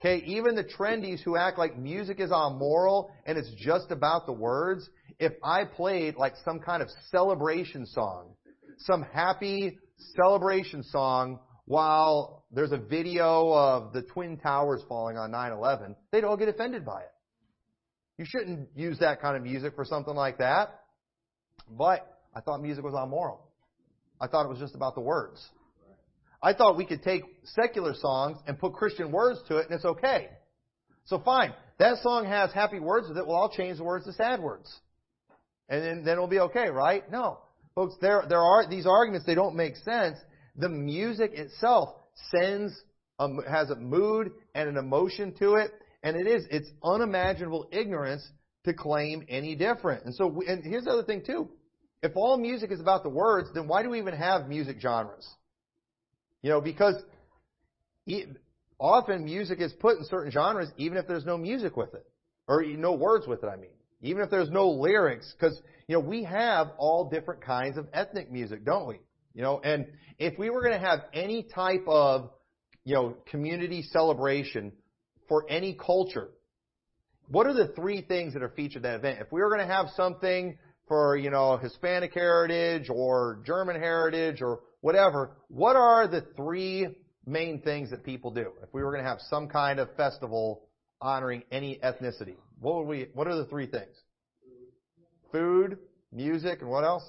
[0.00, 4.32] Okay, even the trendies who act like music is amoral and it's just about the
[4.32, 8.34] words, if I played like some kind of celebration song,
[8.78, 9.78] some happy
[10.14, 16.36] celebration song while there's a video of the Twin Towers falling on 9-11, they'd all
[16.36, 17.12] get offended by it.
[18.18, 20.80] You shouldn't use that kind of music for something like that.
[21.70, 23.40] But I thought music was amoral.
[24.20, 25.44] I thought it was just about the words.
[26.42, 29.84] I thought we could take secular songs and put Christian words to it and it's
[29.84, 30.28] okay.
[31.04, 31.54] So fine.
[31.78, 33.26] That song has happy words with it.
[33.26, 34.72] Well, I'll change the words to sad words
[35.68, 37.10] and then, then it'll be okay, right?
[37.10, 37.38] No.
[37.74, 40.16] Folks, there, there are these arguments, they don't make sense.
[40.56, 41.90] The music itself
[42.30, 42.74] sends,
[43.18, 45.72] a, has a mood and an emotion to it,
[46.02, 48.26] and it is, it's unimaginable ignorance
[48.64, 50.04] to claim any different.
[50.04, 51.48] And so, and here's the other thing too.
[52.02, 55.28] If all music is about the words, then why do we even have music genres?
[56.46, 56.94] You know, because
[58.78, 62.06] often music is put in certain genres even if there's no music with it.
[62.46, 66.00] Or no words with it, I mean even if there's no lyrics, because you know
[66.00, 69.00] we have all different kinds of ethnic music, don't we?
[69.34, 69.88] You know, and
[70.20, 72.30] if we were going to have any type of
[72.84, 74.70] you know community celebration
[75.28, 76.28] for any culture,
[77.26, 79.18] what are the three things that are featured at that event?
[79.20, 84.40] If we were going to have something for you know Hispanic heritage or German heritage
[84.40, 86.88] or whatever, what are the three
[87.26, 90.62] main things that people do if we were going to have some kind of festival
[91.00, 92.36] honoring any ethnicity?
[92.60, 93.08] What would we?
[93.14, 93.94] What are the three things?
[95.32, 95.78] Food,
[96.12, 97.04] music, and what else?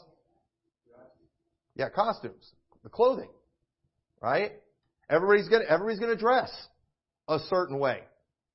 [1.76, 2.52] Yeah, costumes,
[2.84, 3.30] the clothing,
[4.22, 4.54] right?
[5.10, 6.52] Everybody's gonna everybody's gonna dress
[7.28, 8.00] a certain way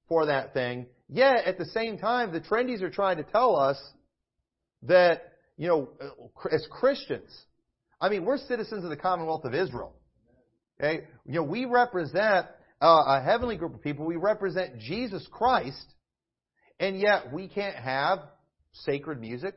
[0.09, 0.87] for that thing.
[1.09, 3.79] Yet at the same time, the trendies are trying to tell us
[4.85, 5.23] that
[5.57, 5.90] you know,
[6.51, 7.31] as Christians,
[8.01, 9.95] I mean, we're citizens of the Commonwealth of Israel.
[10.81, 12.47] Okay, you know, we represent
[12.81, 14.05] uh, a heavenly group of people.
[14.05, 15.87] We represent Jesus Christ
[16.83, 18.18] and yet we can't have
[18.73, 19.55] sacred music.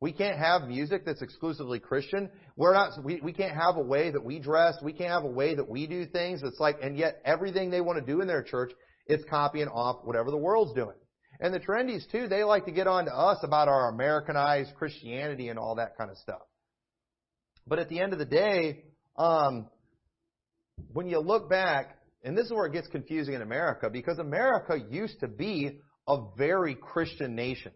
[0.00, 2.30] We can't have music that's exclusively Christian.
[2.56, 4.76] We're not, we, we can't have a way that we dress.
[4.80, 6.42] We can't have a way that we do things.
[6.44, 8.70] It's like, and yet everything they want to do in their church
[9.08, 10.94] is copying off whatever the world's doing.
[11.40, 15.48] And the trendies too, they like to get on to us about our Americanized Christianity
[15.48, 16.42] and all that kind of stuff.
[17.66, 18.84] But at the end of the day,
[19.16, 19.68] um,
[20.92, 24.76] when you look back, and this is where it gets confusing in America, because America
[24.90, 27.72] used to be a very Christian nation.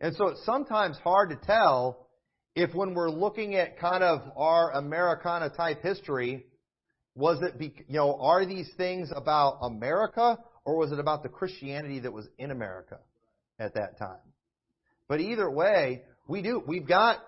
[0.00, 2.08] And so it's sometimes hard to tell
[2.54, 6.44] if when we're looking at kind of our Americana type history,
[7.16, 11.28] was it, be, you know, are these things about America or was it about the
[11.28, 12.98] Christianity that was in America
[13.58, 14.18] at that time?
[15.08, 17.18] But either way, we do, we've got,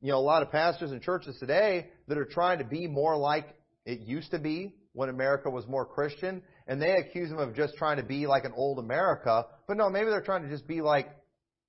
[0.00, 3.16] you know, a lot of pastors and churches today that are trying to be more
[3.16, 3.46] like
[3.84, 7.74] it used to be when America was more Christian, and they accuse them of just
[7.76, 10.80] trying to be like an old America, but no, maybe they're trying to just be
[10.80, 11.08] like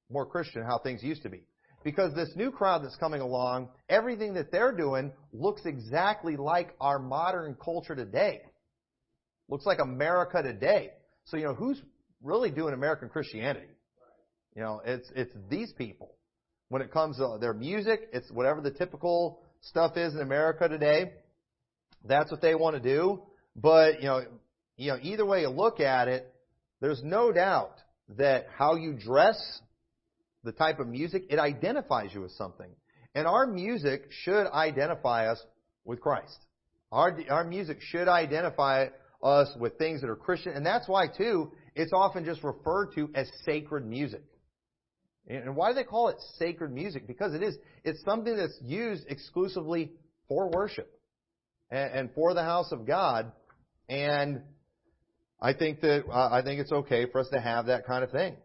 [0.09, 1.43] more Christian, how things used to be.
[1.83, 6.99] Because this new crowd that's coming along, everything that they're doing looks exactly like our
[6.99, 8.41] modern culture today.
[9.49, 10.91] Looks like America today.
[11.27, 11.81] So, you know, who's
[12.23, 13.67] really doing American Christianity?
[14.55, 16.11] You know, it's, it's these people.
[16.69, 21.11] When it comes to their music, it's whatever the typical stuff is in America today.
[22.05, 23.21] That's what they want to do.
[23.55, 24.23] But, you know,
[24.77, 26.33] you know, either way you look at it,
[26.79, 27.75] there's no doubt
[28.17, 29.37] that how you dress
[30.43, 32.69] the type of music, it identifies you with something.
[33.15, 35.43] And our music should identify us
[35.83, 36.37] with Christ.
[36.91, 38.87] Our, our music should identify
[39.21, 40.53] us with things that are Christian.
[40.53, 44.23] And that's why, too, it's often just referred to as sacred music.
[45.27, 47.05] And why do they call it sacred music?
[47.05, 49.91] Because it is, it's something that's used exclusively
[50.27, 50.89] for worship
[51.69, 53.31] and, for the house of God.
[53.89, 54.41] And
[55.41, 58.35] I think that, I think it's okay for us to have that kind of thing.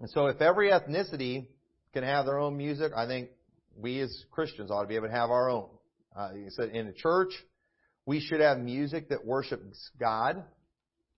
[0.00, 1.48] And so if every ethnicity
[1.92, 3.28] can have their own music, I think
[3.76, 5.68] we as Christians ought to be able to have our own.
[6.16, 7.32] Uh, he said in a church,
[8.06, 10.44] we should have music that worships God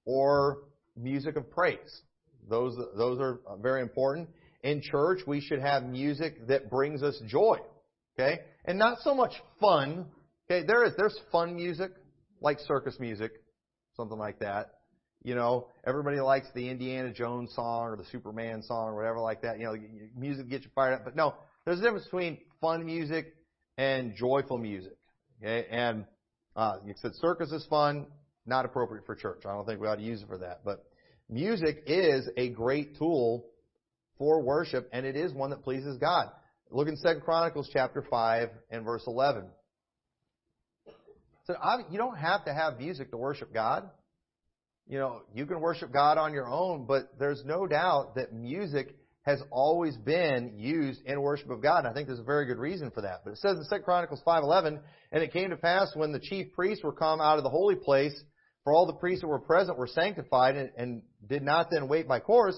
[0.05, 0.59] or
[0.96, 2.03] music of praise.
[2.49, 4.29] Those, those are very important.
[4.62, 7.59] In church, we should have music that brings us joy.
[8.18, 8.40] Okay?
[8.64, 10.07] And not so much fun.
[10.49, 11.90] Okay, there is, there's fun music,
[12.40, 13.33] like circus music,
[13.96, 14.70] something like that.
[15.25, 19.42] You know, everybody likes the Indiana Jones song or the Superman song or whatever like
[19.42, 19.59] that.
[19.59, 19.77] You know,
[20.16, 21.05] music gets you fired up.
[21.05, 23.35] But no, there's a difference between fun music
[23.77, 24.96] and joyful music.
[25.42, 26.05] Okay, and
[26.57, 28.07] uh, you said circus is fun,
[28.47, 29.42] not appropriate for church.
[29.45, 30.62] I don't think we ought to use it for that.
[30.64, 30.85] But
[31.29, 33.47] music is a great tool
[34.19, 36.31] for worship, and it is one that pleases God.
[36.71, 39.45] Look in Second Chronicles chapter five and verse eleven.
[41.45, 41.55] So
[41.90, 43.88] you don't have to have music to worship God
[44.88, 48.95] you know, you can worship God on your own, but there's no doubt that music
[49.27, 51.81] has always been used in worship of God.
[51.81, 53.23] And I think there's a very good reason for that.
[53.25, 56.53] But it says in 2 Chronicles 5.11, And it came to pass when the chief
[56.53, 58.19] priests were come out of the holy place,
[58.62, 62.07] for all the priests that were present were sanctified and, and did not then wait
[62.07, 62.57] by course,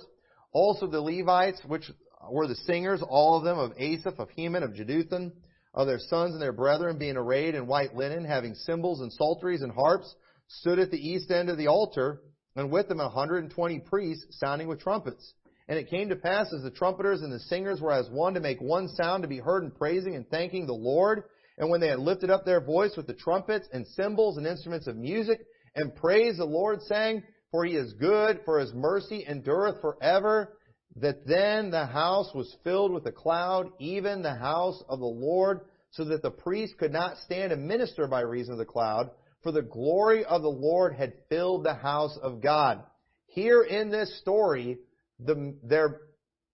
[0.52, 1.90] also the Levites, which
[2.30, 5.32] were the singers, all of them of Asaph, of Heman, of Jeduthun,
[5.74, 9.62] of their sons and their brethren, being arrayed in white linen, having cymbals and psalteries
[9.62, 10.14] and harps,
[10.48, 12.22] stood at the east end of the altar,
[12.56, 15.34] and with them a hundred and twenty priests sounding with trumpets.
[15.68, 18.40] And it came to pass as the trumpeters and the singers were as one to
[18.40, 21.24] make one sound to be heard in praising and thanking the Lord.
[21.58, 24.86] And when they had lifted up their voice with the trumpets and cymbals and instruments
[24.86, 25.40] of music
[25.74, 30.56] and praised the Lord, saying, For he is good, for his mercy endureth forever,
[30.96, 35.60] that then the house was filled with a cloud, even the house of the Lord,
[35.90, 39.10] so that the priest could not stand and minister by reason of the cloud,
[39.42, 42.82] for the glory of the Lord had filled the house of God.
[43.26, 44.78] Here in this story,
[45.18, 46.00] the, their,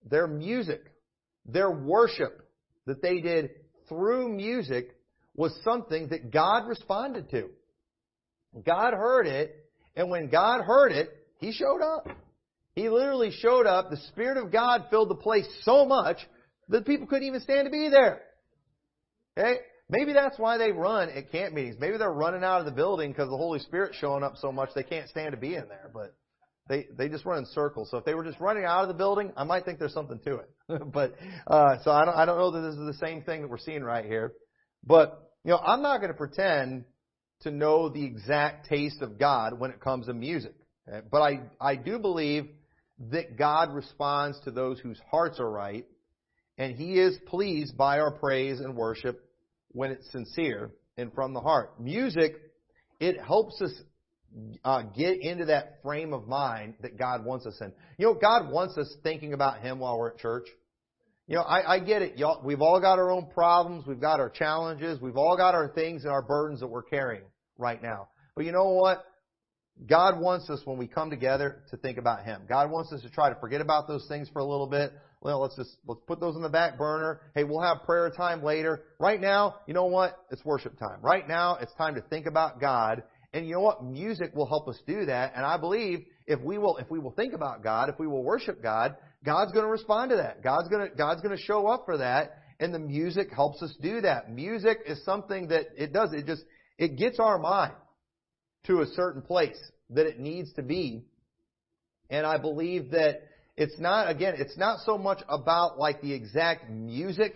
[0.08, 0.82] their music,
[1.46, 2.48] their worship
[2.86, 3.50] that they did
[3.88, 4.96] through music
[5.34, 7.50] was something that God responded to.
[8.64, 9.54] God heard it,
[9.96, 12.06] and when God heard it, He showed up.
[12.74, 13.90] He literally showed up.
[13.90, 16.18] The Spirit of God filled the place so much
[16.68, 18.22] that people couldn't even stand to be there.
[19.38, 19.58] Okay?
[19.88, 21.76] Maybe that's why they run at camp meetings.
[21.78, 24.70] Maybe they're running out of the building because the Holy Spirit's showing up so much
[24.74, 25.90] they can't stand to be in there.
[25.92, 26.14] But
[26.68, 27.90] they they just run in circles.
[27.90, 30.18] So if they were just running out of the building, I might think there's something
[30.20, 30.92] to it.
[30.92, 31.14] but
[31.46, 33.58] uh, so I don't I don't know that this is the same thing that we're
[33.58, 34.32] seeing right here.
[34.86, 36.84] But you know, I'm not going to pretend
[37.40, 40.54] to know the exact taste of God when it comes to music.
[40.88, 41.06] Okay?
[41.10, 42.48] But I I do believe
[43.10, 45.84] that God responds to those whose hearts are right,
[46.56, 49.20] and He is pleased by our praise and worship
[49.68, 51.78] when it's sincere and from the heart.
[51.78, 52.36] Music,
[53.00, 53.72] it helps us
[54.64, 57.72] uh, get into that frame of mind that God wants us in.
[57.98, 60.46] You know, God wants us thinking about Him while we're at church.
[61.26, 62.18] You know, I, I get it.
[62.18, 63.86] Y'all, we've all got our own problems.
[63.86, 65.00] We've got our challenges.
[65.00, 67.24] We've all got our things and our burdens that we're carrying
[67.56, 68.08] right now.
[68.34, 69.04] But you know what?
[69.86, 72.42] God wants us when we come together to think about Him.
[72.48, 74.92] God wants us to try to forget about those things for a little bit.
[75.20, 77.22] Well, let's just let's put those on the back burner.
[77.34, 78.82] Hey, we'll have prayer time later.
[79.00, 80.18] Right now, you know what?
[80.30, 81.00] It's worship time.
[81.00, 83.02] Right now, it's time to think about God.
[83.34, 83.84] And you know what?
[83.84, 85.32] Music will help us do that.
[85.34, 88.22] And I believe if we will if we will think about God, if we will
[88.22, 90.42] worship God, God's going to respond to that.
[90.42, 92.38] God's going to God's going to show up for that.
[92.60, 94.30] And the music helps us do that.
[94.30, 96.12] Music is something that it does.
[96.12, 96.44] It just
[96.78, 97.74] it gets our mind
[98.66, 99.58] to a certain place
[99.90, 101.04] that it needs to be.
[102.08, 103.22] And I believe that
[103.56, 107.34] it's not, again, it's not so much about like the exact music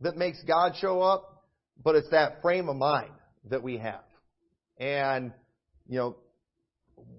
[0.00, 1.44] that makes God show up,
[1.82, 3.12] but it's that frame of mind
[3.50, 4.00] that we have.
[4.78, 5.32] And,
[5.88, 6.16] you know,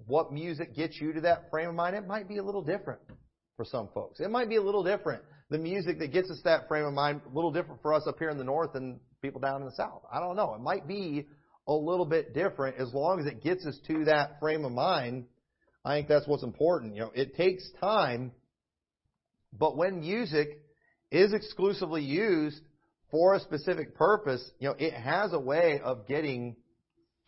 [0.06, 3.00] what music gets you to that frame of mind, it might be a little different
[3.56, 4.20] for some folks.
[4.20, 5.22] It might be a little different.
[5.50, 8.18] The music that gets us that frame of mind, a little different for us up
[8.18, 10.02] here in the north and people down in the south.
[10.12, 10.54] I don't know.
[10.54, 11.26] It might be
[11.66, 15.26] a little bit different as long as it gets us to that frame of mind.
[15.84, 16.94] I think that's what's important.
[16.94, 18.32] You know, it takes time,
[19.52, 20.62] but when music
[21.10, 22.60] is exclusively used
[23.10, 26.56] for a specific purpose, you know, it has a way of getting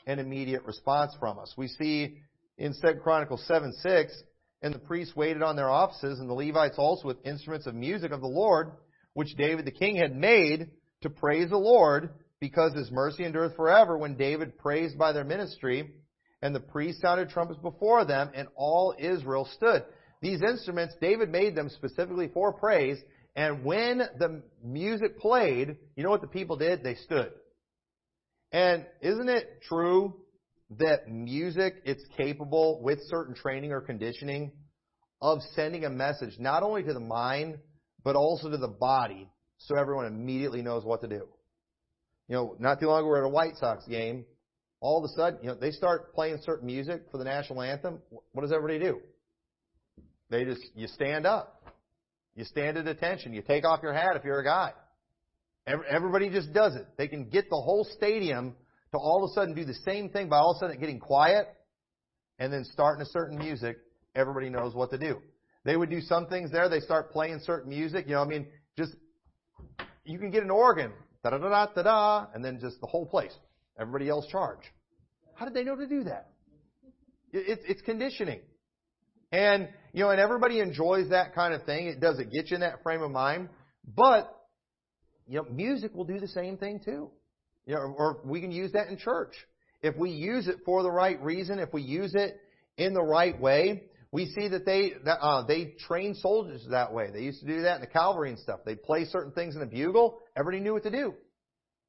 [0.07, 1.53] an immediate response from us.
[1.57, 2.19] We see
[2.59, 4.23] in 2 Chronicles 7 6,
[4.63, 8.13] and the priests waited on their offices, and the Levites also with instruments of music
[8.13, 8.73] of the Lord,
[9.15, 10.71] which David the king had made
[11.03, 15.93] to praise the Lord, because his mercy endureth forever, when David praised by their ministry,
[16.41, 19.85] and the priests sounded trumpets before them, and all Israel stood.
[20.21, 22.99] These instruments, David made them specifically for praise,
[23.35, 26.83] and when the music played, you know what the people did?
[26.83, 27.33] They stood.
[28.53, 30.15] And isn't it true
[30.79, 34.53] that music, it's capable with certain training or conditioning
[35.21, 37.59] of sending a message not only to the mind,
[38.05, 39.29] but also to the body
[39.59, 41.27] so everyone immediately knows what to do?
[42.29, 44.25] You know, not too long ago we were at a White Sox game.
[44.81, 48.01] All of a sudden, you know, they start playing certain music for the national anthem.
[48.33, 49.01] What does everybody do?
[50.29, 51.63] They just, you stand up.
[52.35, 53.33] You stand at attention.
[53.33, 54.73] You take off your hat if you're a guy.
[55.67, 56.87] Everybody just does it.
[56.97, 58.55] They can get the whole stadium
[58.93, 60.99] to all of a sudden do the same thing by all of a sudden getting
[60.99, 61.47] quiet
[62.39, 63.77] and then starting a certain music.
[64.15, 65.21] Everybody knows what to do.
[65.65, 66.69] They would do some things there.
[66.69, 68.07] They start playing certain music.
[68.07, 68.95] You know, I mean, just,
[70.05, 70.93] you can get an organ
[71.23, 73.33] da da da da da, and then just the whole place.
[73.79, 74.61] Everybody else charge.
[75.35, 76.31] How did they know to do that?
[77.33, 78.41] It's, it's conditioning.
[79.31, 81.87] And, you know, and everybody enjoys that kind of thing.
[81.87, 83.49] It does, it get you in that frame of mind.
[83.97, 84.31] But,
[85.27, 87.11] you know, music will do the same thing too.
[87.67, 89.35] You know, or we can use that in church.
[89.83, 92.41] If we use it for the right reason, if we use it
[92.77, 97.11] in the right way, we see that they that, uh, they train soldiers that way.
[97.11, 98.61] They used to do that in the cavalry and stuff.
[98.65, 100.19] They'd play certain things in a bugle.
[100.37, 101.15] Everybody knew what to do.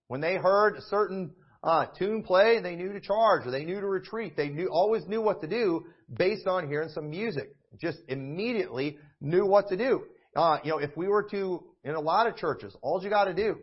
[0.07, 3.79] When they heard a certain uh, tune play, they knew to charge or they knew
[3.79, 4.35] to retreat.
[4.37, 7.55] They knew always knew what to do based on hearing some music.
[7.79, 10.03] Just immediately knew what to do.
[10.35, 13.25] Uh, you know, if we were to in a lot of churches, all you got
[13.25, 13.57] to do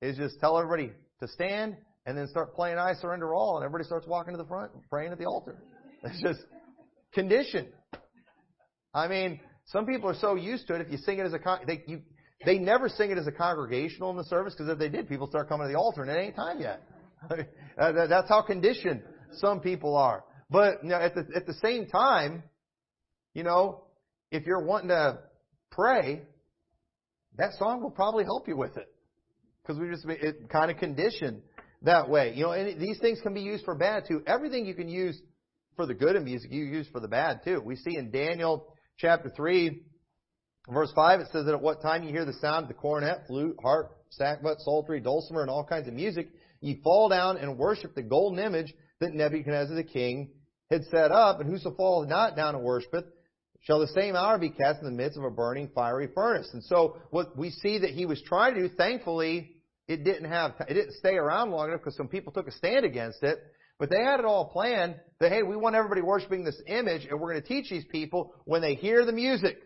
[0.00, 3.84] is just tell everybody to stand and then start playing "I Surrender All," and everybody
[3.84, 5.56] starts walking to the front, and praying at the altar.
[6.04, 6.40] It's just
[7.14, 7.68] condition.
[8.92, 10.80] I mean, some people are so used to it.
[10.80, 12.02] If you sing it as a con- they you
[12.44, 15.28] they never sing it as a congregational in the service because if they did, people
[15.28, 16.82] start coming to the altar and it ain't time yet.
[17.78, 19.02] That's how conditioned
[19.34, 20.24] some people are.
[20.50, 22.42] But know, at the at the same time,
[23.32, 23.84] you know,
[24.30, 25.20] if you're wanting to
[25.70, 26.22] pray,
[27.36, 28.88] that song will probably help you with it
[29.62, 31.42] because we just it kind of conditioned
[31.82, 32.34] that way.
[32.34, 34.22] You know, and these things can be used for bad too.
[34.26, 35.20] Everything you can use
[35.76, 37.60] for the good in music, you use for the bad too.
[37.64, 39.82] We see in Daniel chapter 3,
[40.68, 43.22] verse 5, it says that at what time you hear the sound of the cornet,
[43.26, 46.28] flute, harp, sackbut, psaltery, dulcimer, and all kinds of music,
[46.60, 50.30] ye fall down and worship the golden image that Nebuchadnezzar the king
[50.70, 53.04] had set up, and whoso falleth not down and worshipeth,
[53.62, 56.48] shall the same hour be cast in the midst of a burning fiery furnace.
[56.52, 59.52] And so what we see that he was trying to do, thankfully,
[59.88, 62.84] it didn't have, it didn't stay around long enough because some people took a stand
[62.84, 63.38] against it.
[63.78, 67.20] But they had it all planned that, hey, we want everybody worshiping this image and
[67.20, 69.58] we're going to teach these people when they hear the music.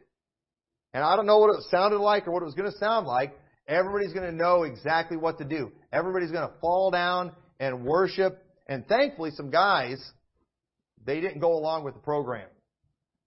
[0.95, 3.07] And I don't know what it sounded like or what it was going to sound
[3.07, 3.39] like.
[3.69, 5.73] Everybody's going to know exactly what to do.
[5.93, 8.43] Everybody's going to fall down and worship.
[8.67, 10.03] And thankfully, some guys,
[11.05, 12.49] they didn't go along with the program.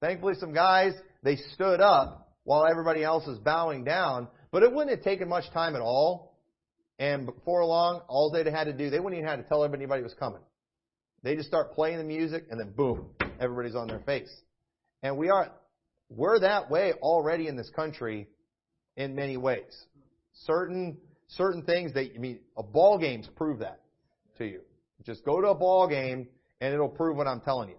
[0.02, 0.94] Thankfully, some guys,
[1.24, 4.28] they stood up while everybody else is bowing down.
[4.52, 6.38] But it wouldn't have taken much time at all.
[6.98, 10.02] And before long, all they'd had to do, they wouldn't even have to tell everybody
[10.04, 10.42] was coming.
[11.24, 14.34] They just start playing the music and then boom, everybody's on their face.
[15.04, 15.52] And we are,
[16.10, 18.28] we're that way already in this country
[18.96, 19.86] in many ways.
[20.34, 20.98] Certain
[21.30, 23.82] certain things that I mean, a ball games prove that
[24.38, 24.62] to you.
[25.06, 26.28] Just go to a ball game
[26.60, 27.78] and it'll prove what I'm telling you.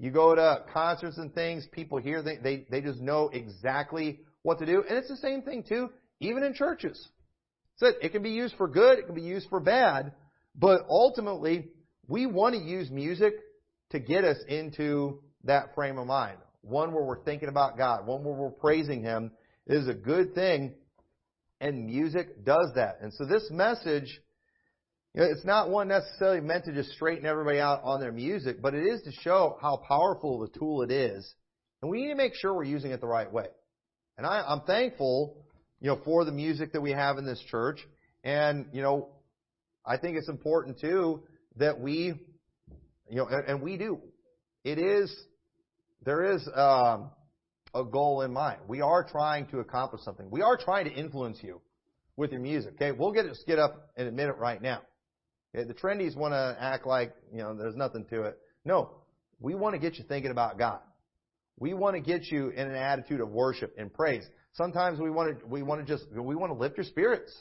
[0.00, 4.58] You go to concerts and things, people here they they, they just know exactly what
[4.60, 5.90] to do, and it's the same thing too,
[6.20, 7.08] even in churches.
[7.76, 10.12] So it can be used for good, it can be used for bad,
[10.54, 11.68] but ultimately
[12.08, 13.34] we want to use music
[13.90, 16.38] to get us into that frame of mind.
[16.62, 19.32] One where we're thinking about God, one where we're praising Him
[19.66, 20.74] is a good thing,
[21.60, 22.98] and music does that.
[23.02, 24.18] And so this message,
[25.14, 28.62] you know, it's not one necessarily meant to just straighten everybody out on their music,
[28.62, 31.34] but it is to show how powerful the tool it is.
[31.82, 33.46] And we need to make sure we're using it the right way.
[34.16, 35.44] And I, I'm thankful,
[35.80, 37.80] you know, for the music that we have in this church.
[38.22, 39.08] And, you know,
[39.84, 41.22] I think it's important too
[41.56, 42.14] that we,
[43.08, 43.98] you know, and, and we do.
[44.62, 45.12] It is,
[46.04, 47.10] there is um,
[47.74, 48.60] a goal in mind.
[48.68, 50.30] We are trying to accomplish something.
[50.30, 51.60] We are trying to influence you
[52.16, 52.74] with your music.
[52.74, 54.82] Okay, we'll get it, get up and admit it right now.
[55.54, 55.66] Okay?
[55.66, 58.38] The trendies want to act like you know there's nothing to it.
[58.64, 58.90] No,
[59.40, 60.80] we want to get you thinking about God.
[61.58, 64.26] We want to get you in an attitude of worship and praise.
[64.54, 67.32] Sometimes we want to we want to just we want to lift your spirits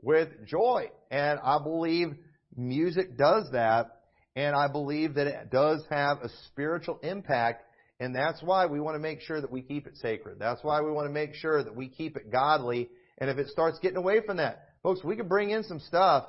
[0.00, 2.14] with joy, and I believe
[2.56, 3.94] music does that.
[4.36, 7.64] And I believe that it does have a spiritual impact
[8.00, 10.38] and that's why we want to make sure that we keep it sacred.
[10.38, 12.88] That's why we want to make sure that we keep it godly.
[13.18, 16.24] And if it starts getting away from that, folks, we can bring in some stuff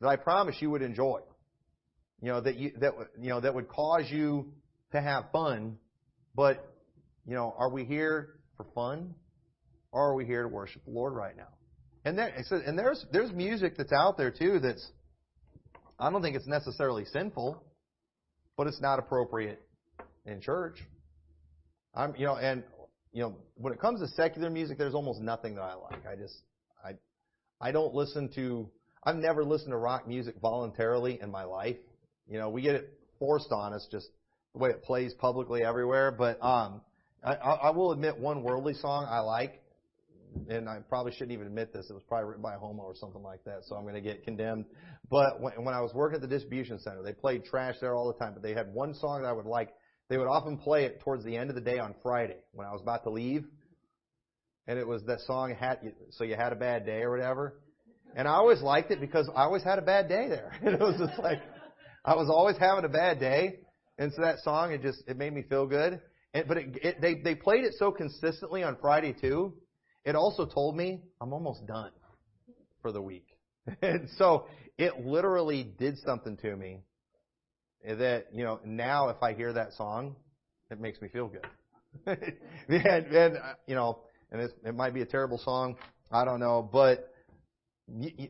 [0.00, 1.20] that I promise you would enjoy.
[2.20, 4.52] You know, that you, that, you know, that would cause you
[4.92, 5.76] to have fun.
[6.34, 6.74] But,
[7.26, 9.14] you know, are we here for fun?
[9.92, 11.48] Or are we here to worship the Lord right now?
[12.04, 14.86] And there, and there's, there's music that's out there too that's,
[15.98, 17.62] I don't think it's necessarily sinful,
[18.56, 19.60] but it's not appropriate
[20.26, 20.78] in church.
[21.94, 22.62] I'm, you know, and
[23.12, 26.06] you know, when it comes to secular music, there's almost nothing that I like.
[26.06, 26.36] I just,
[26.84, 26.92] I,
[27.60, 28.68] I don't listen to.
[29.04, 31.76] I've never listened to rock music voluntarily in my life.
[32.28, 34.08] You know, we get it forced on us just
[34.52, 36.10] the way it plays publicly everywhere.
[36.10, 36.80] But um,
[37.24, 39.62] I, I will admit one worldly song I like,
[40.48, 41.88] and I probably shouldn't even admit this.
[41.90, 44.00] It was probably written by a homo or something like that, so I'm going to
[44.00, 44.66] get condemned.
[45.10, 48.12] But when, when I was working at the distribution center, they played trash there all
[48.12, 48.34] the time.
[48.34, 49.70] But they had one song that I would like
[50.08, 52.72] they would often play it towards the end of the day on Friday when I
[52.72, 53.44] was about to leave.
[54.66, 55.80] And it was that song, had,
[56.10, 57.60] so you had a bad day or whatever.
[58.16, 60.52] And I always liked it because I always had a bad day there.
[60.62, 61.40] It was just like,
[62.04, 63.60] I was always having a bad day.
[63.98, 66.00] And so that song, it just, it made me feel good.
[66.34, 69.54] And, but it, it, they, they played it so consistently on Friday too.
[70.04, 71.90] It also told me I'm almost done
[72.82, 73.26] for the week.
[73.82, 74.46] And so
[74.78, 76.80] it literally did something to me
[77.84, 80.16] that you know now if I hear that song,
[80.70, 81.46] it makes me feel good.
[82.68, 84.00] and, and you know,
[84.30, 85.76] and it might be a terrible song,
[86.10, 87.07] I don't know, but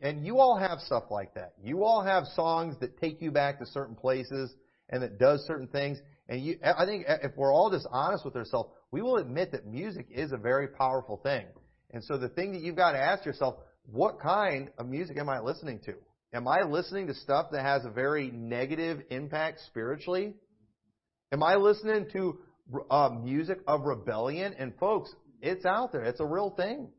[0.01, 1.53] and you all have stuff like that.
[1.61, 4.53] You all have songs that take you back to certain places
[4.89, 5.99] and that does certain things.
[6.27, 9.65] And you, I think if we're all just honest with ourselves, we will admit that
[9.65, 11.45] music is a very powerful thing.
[11.91, 13.55] And so the thing that you've got to ask yourself,
[13.85, 15.95] what kind of music am I listening to?
[16.33, 20.35] Am I listening to stuff that has a very negative impact spiritually?
[21.31, 22.37] Am I listening to
[22.91, 24.53] uh, music of rebellion?
[24.57, 26.03] And folks, it's out there.
[26.03, 26.89] It's a real thing.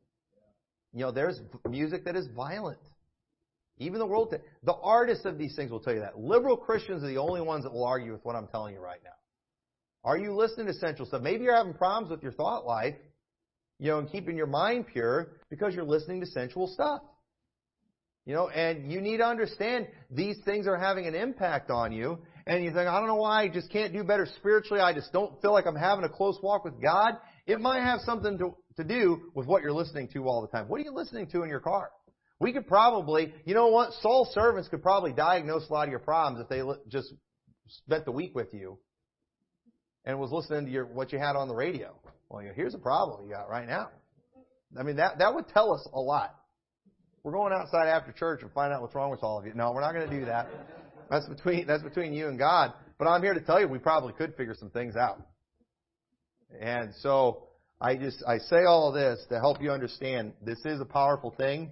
[0.92, 2.80] You know, there's music that is violent.
[3.78, 6.18] Even the world, the artists of these things will tell you that.
[6.18, 9.00] Liberal Christians are the only ones that will argue with what I'm telling you right
[9.02, 9.10] now.
[10.04, 11.22] Are you listening to sensual stuff?
[11.22, 12.94] Maybe you're having problems with your thought life,
[13.78, 17.02] you know, and keeping your mind pure because you're listening to sensual stuff.
[18.26, 22.18] You know, and you need to understand these things are having an impact on you.
[22.46, 24.80] And you think, I don't know why I just can't do better spiritually.
[24.80, 27.14] I just don't feel like I'm having a close walk with God.
[27.46, 30.68] It might have something to, to do with what you're listening to all the time.
[30.68, 31.90] What are you listening to in your car?
[32.38, 35.98] We could probably, you know what, soul servants could probably diagnose a lot of your
[35.98, 37.12] problems if they just
[37.84, 38.78] spent the week with you
[40.04, 41.94] and was listening to your, what you had on the radio.
[42.30, 43.90] Well, here's a problem you got right now.
[44.78, 46.34] I mean, that, that would tell us a lot.
[47.22, 49.52] We're going outside after church and find out what's wrong with all of you.
[49.54, 50.48] No, we're not going to do that.
[51.10, 52.72] That's between that's between you and God.
[52.98, 55.20] But I'm here to tell you we probably could figure some things out.
[56.58, 57.48] And so
[57.80, 61.70] I just I say all this to help you understand this is a powerful thing,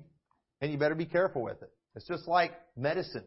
[0.61, 1.71] and you better be careful with it.
[1.95, 3.25] It's just like medicine,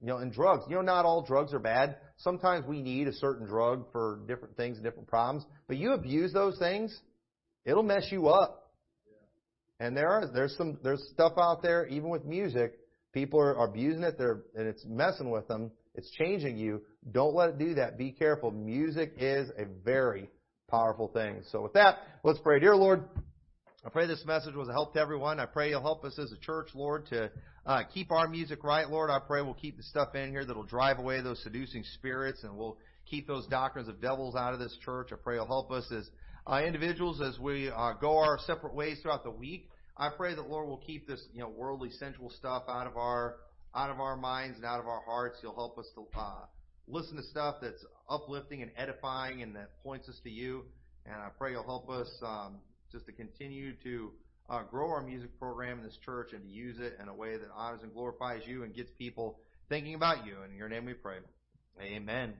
[0.00, 0.64] you know, and drugs.
[0.68, 1.96] You know, not all drugs are bad.
[2.16, 5.44] Sometimes we need a certain drug for different things and different problems.
[5.68, 6.98] But you abuse those things,
[7.64, 8.72] it'll mess you up.
[9.78, 12.78] And there are there's some there's stuff out there even with music.
[13.12, 14.18] People are, are abusing it.
[14.18, 15.70] They're and it's messing with them.
[15.94, 16.82] It's changing you.
[17.12, 17.96] Don't let it do that.
[17.96, 18.50] Be careful.
[18.50, 20.28] Music is a very
[20.72, 21.42] powerful thing.
[21.52, 22.58] So with that, let's pray.
[22.58, 23.04] Dear Lord,
[23.84, 25.38] I pray this message was a help to everyone.
[25.38, 27.30] I pray you'll help us as a church, Lord, to
[27.66, 29.10] uh, keep our music right, Lord.
[29.10, 32.56] I pray we'll keep the stuff in here that'll drive away those seducing spirits, and
[32.56, 35.08] we'll keep those doctrines of devils out of this church.
[35.12, 36.08] I pray you'll help us as
[36.46, 39.68] uh, individuals as we uh, go our separate ways throughout the week.
[39.98, 43.36] I pray that Lord will keep this, you know, worldly, sensual stuff out of our
[43.74, 45.38] out of our minds and out of our hearts.
[45.42, 46.46] You'll help us to uh,
[46.92, 50.64] listen to stuff that's uplifting and edifying and that points us to you.
[51.06, 52.58] And I pray you'll help us um,
[52.92, 54.10] just to continue to
[54.48, 57.32] uh, grow our music program in this church and to use it in a way
[57.36, 59.38] that honors and glorifies you and gets people
[59.68, 60.36] thinking about you.
[60.48, 61.16] In your name we pray.
[61.80, 62.34] Amen.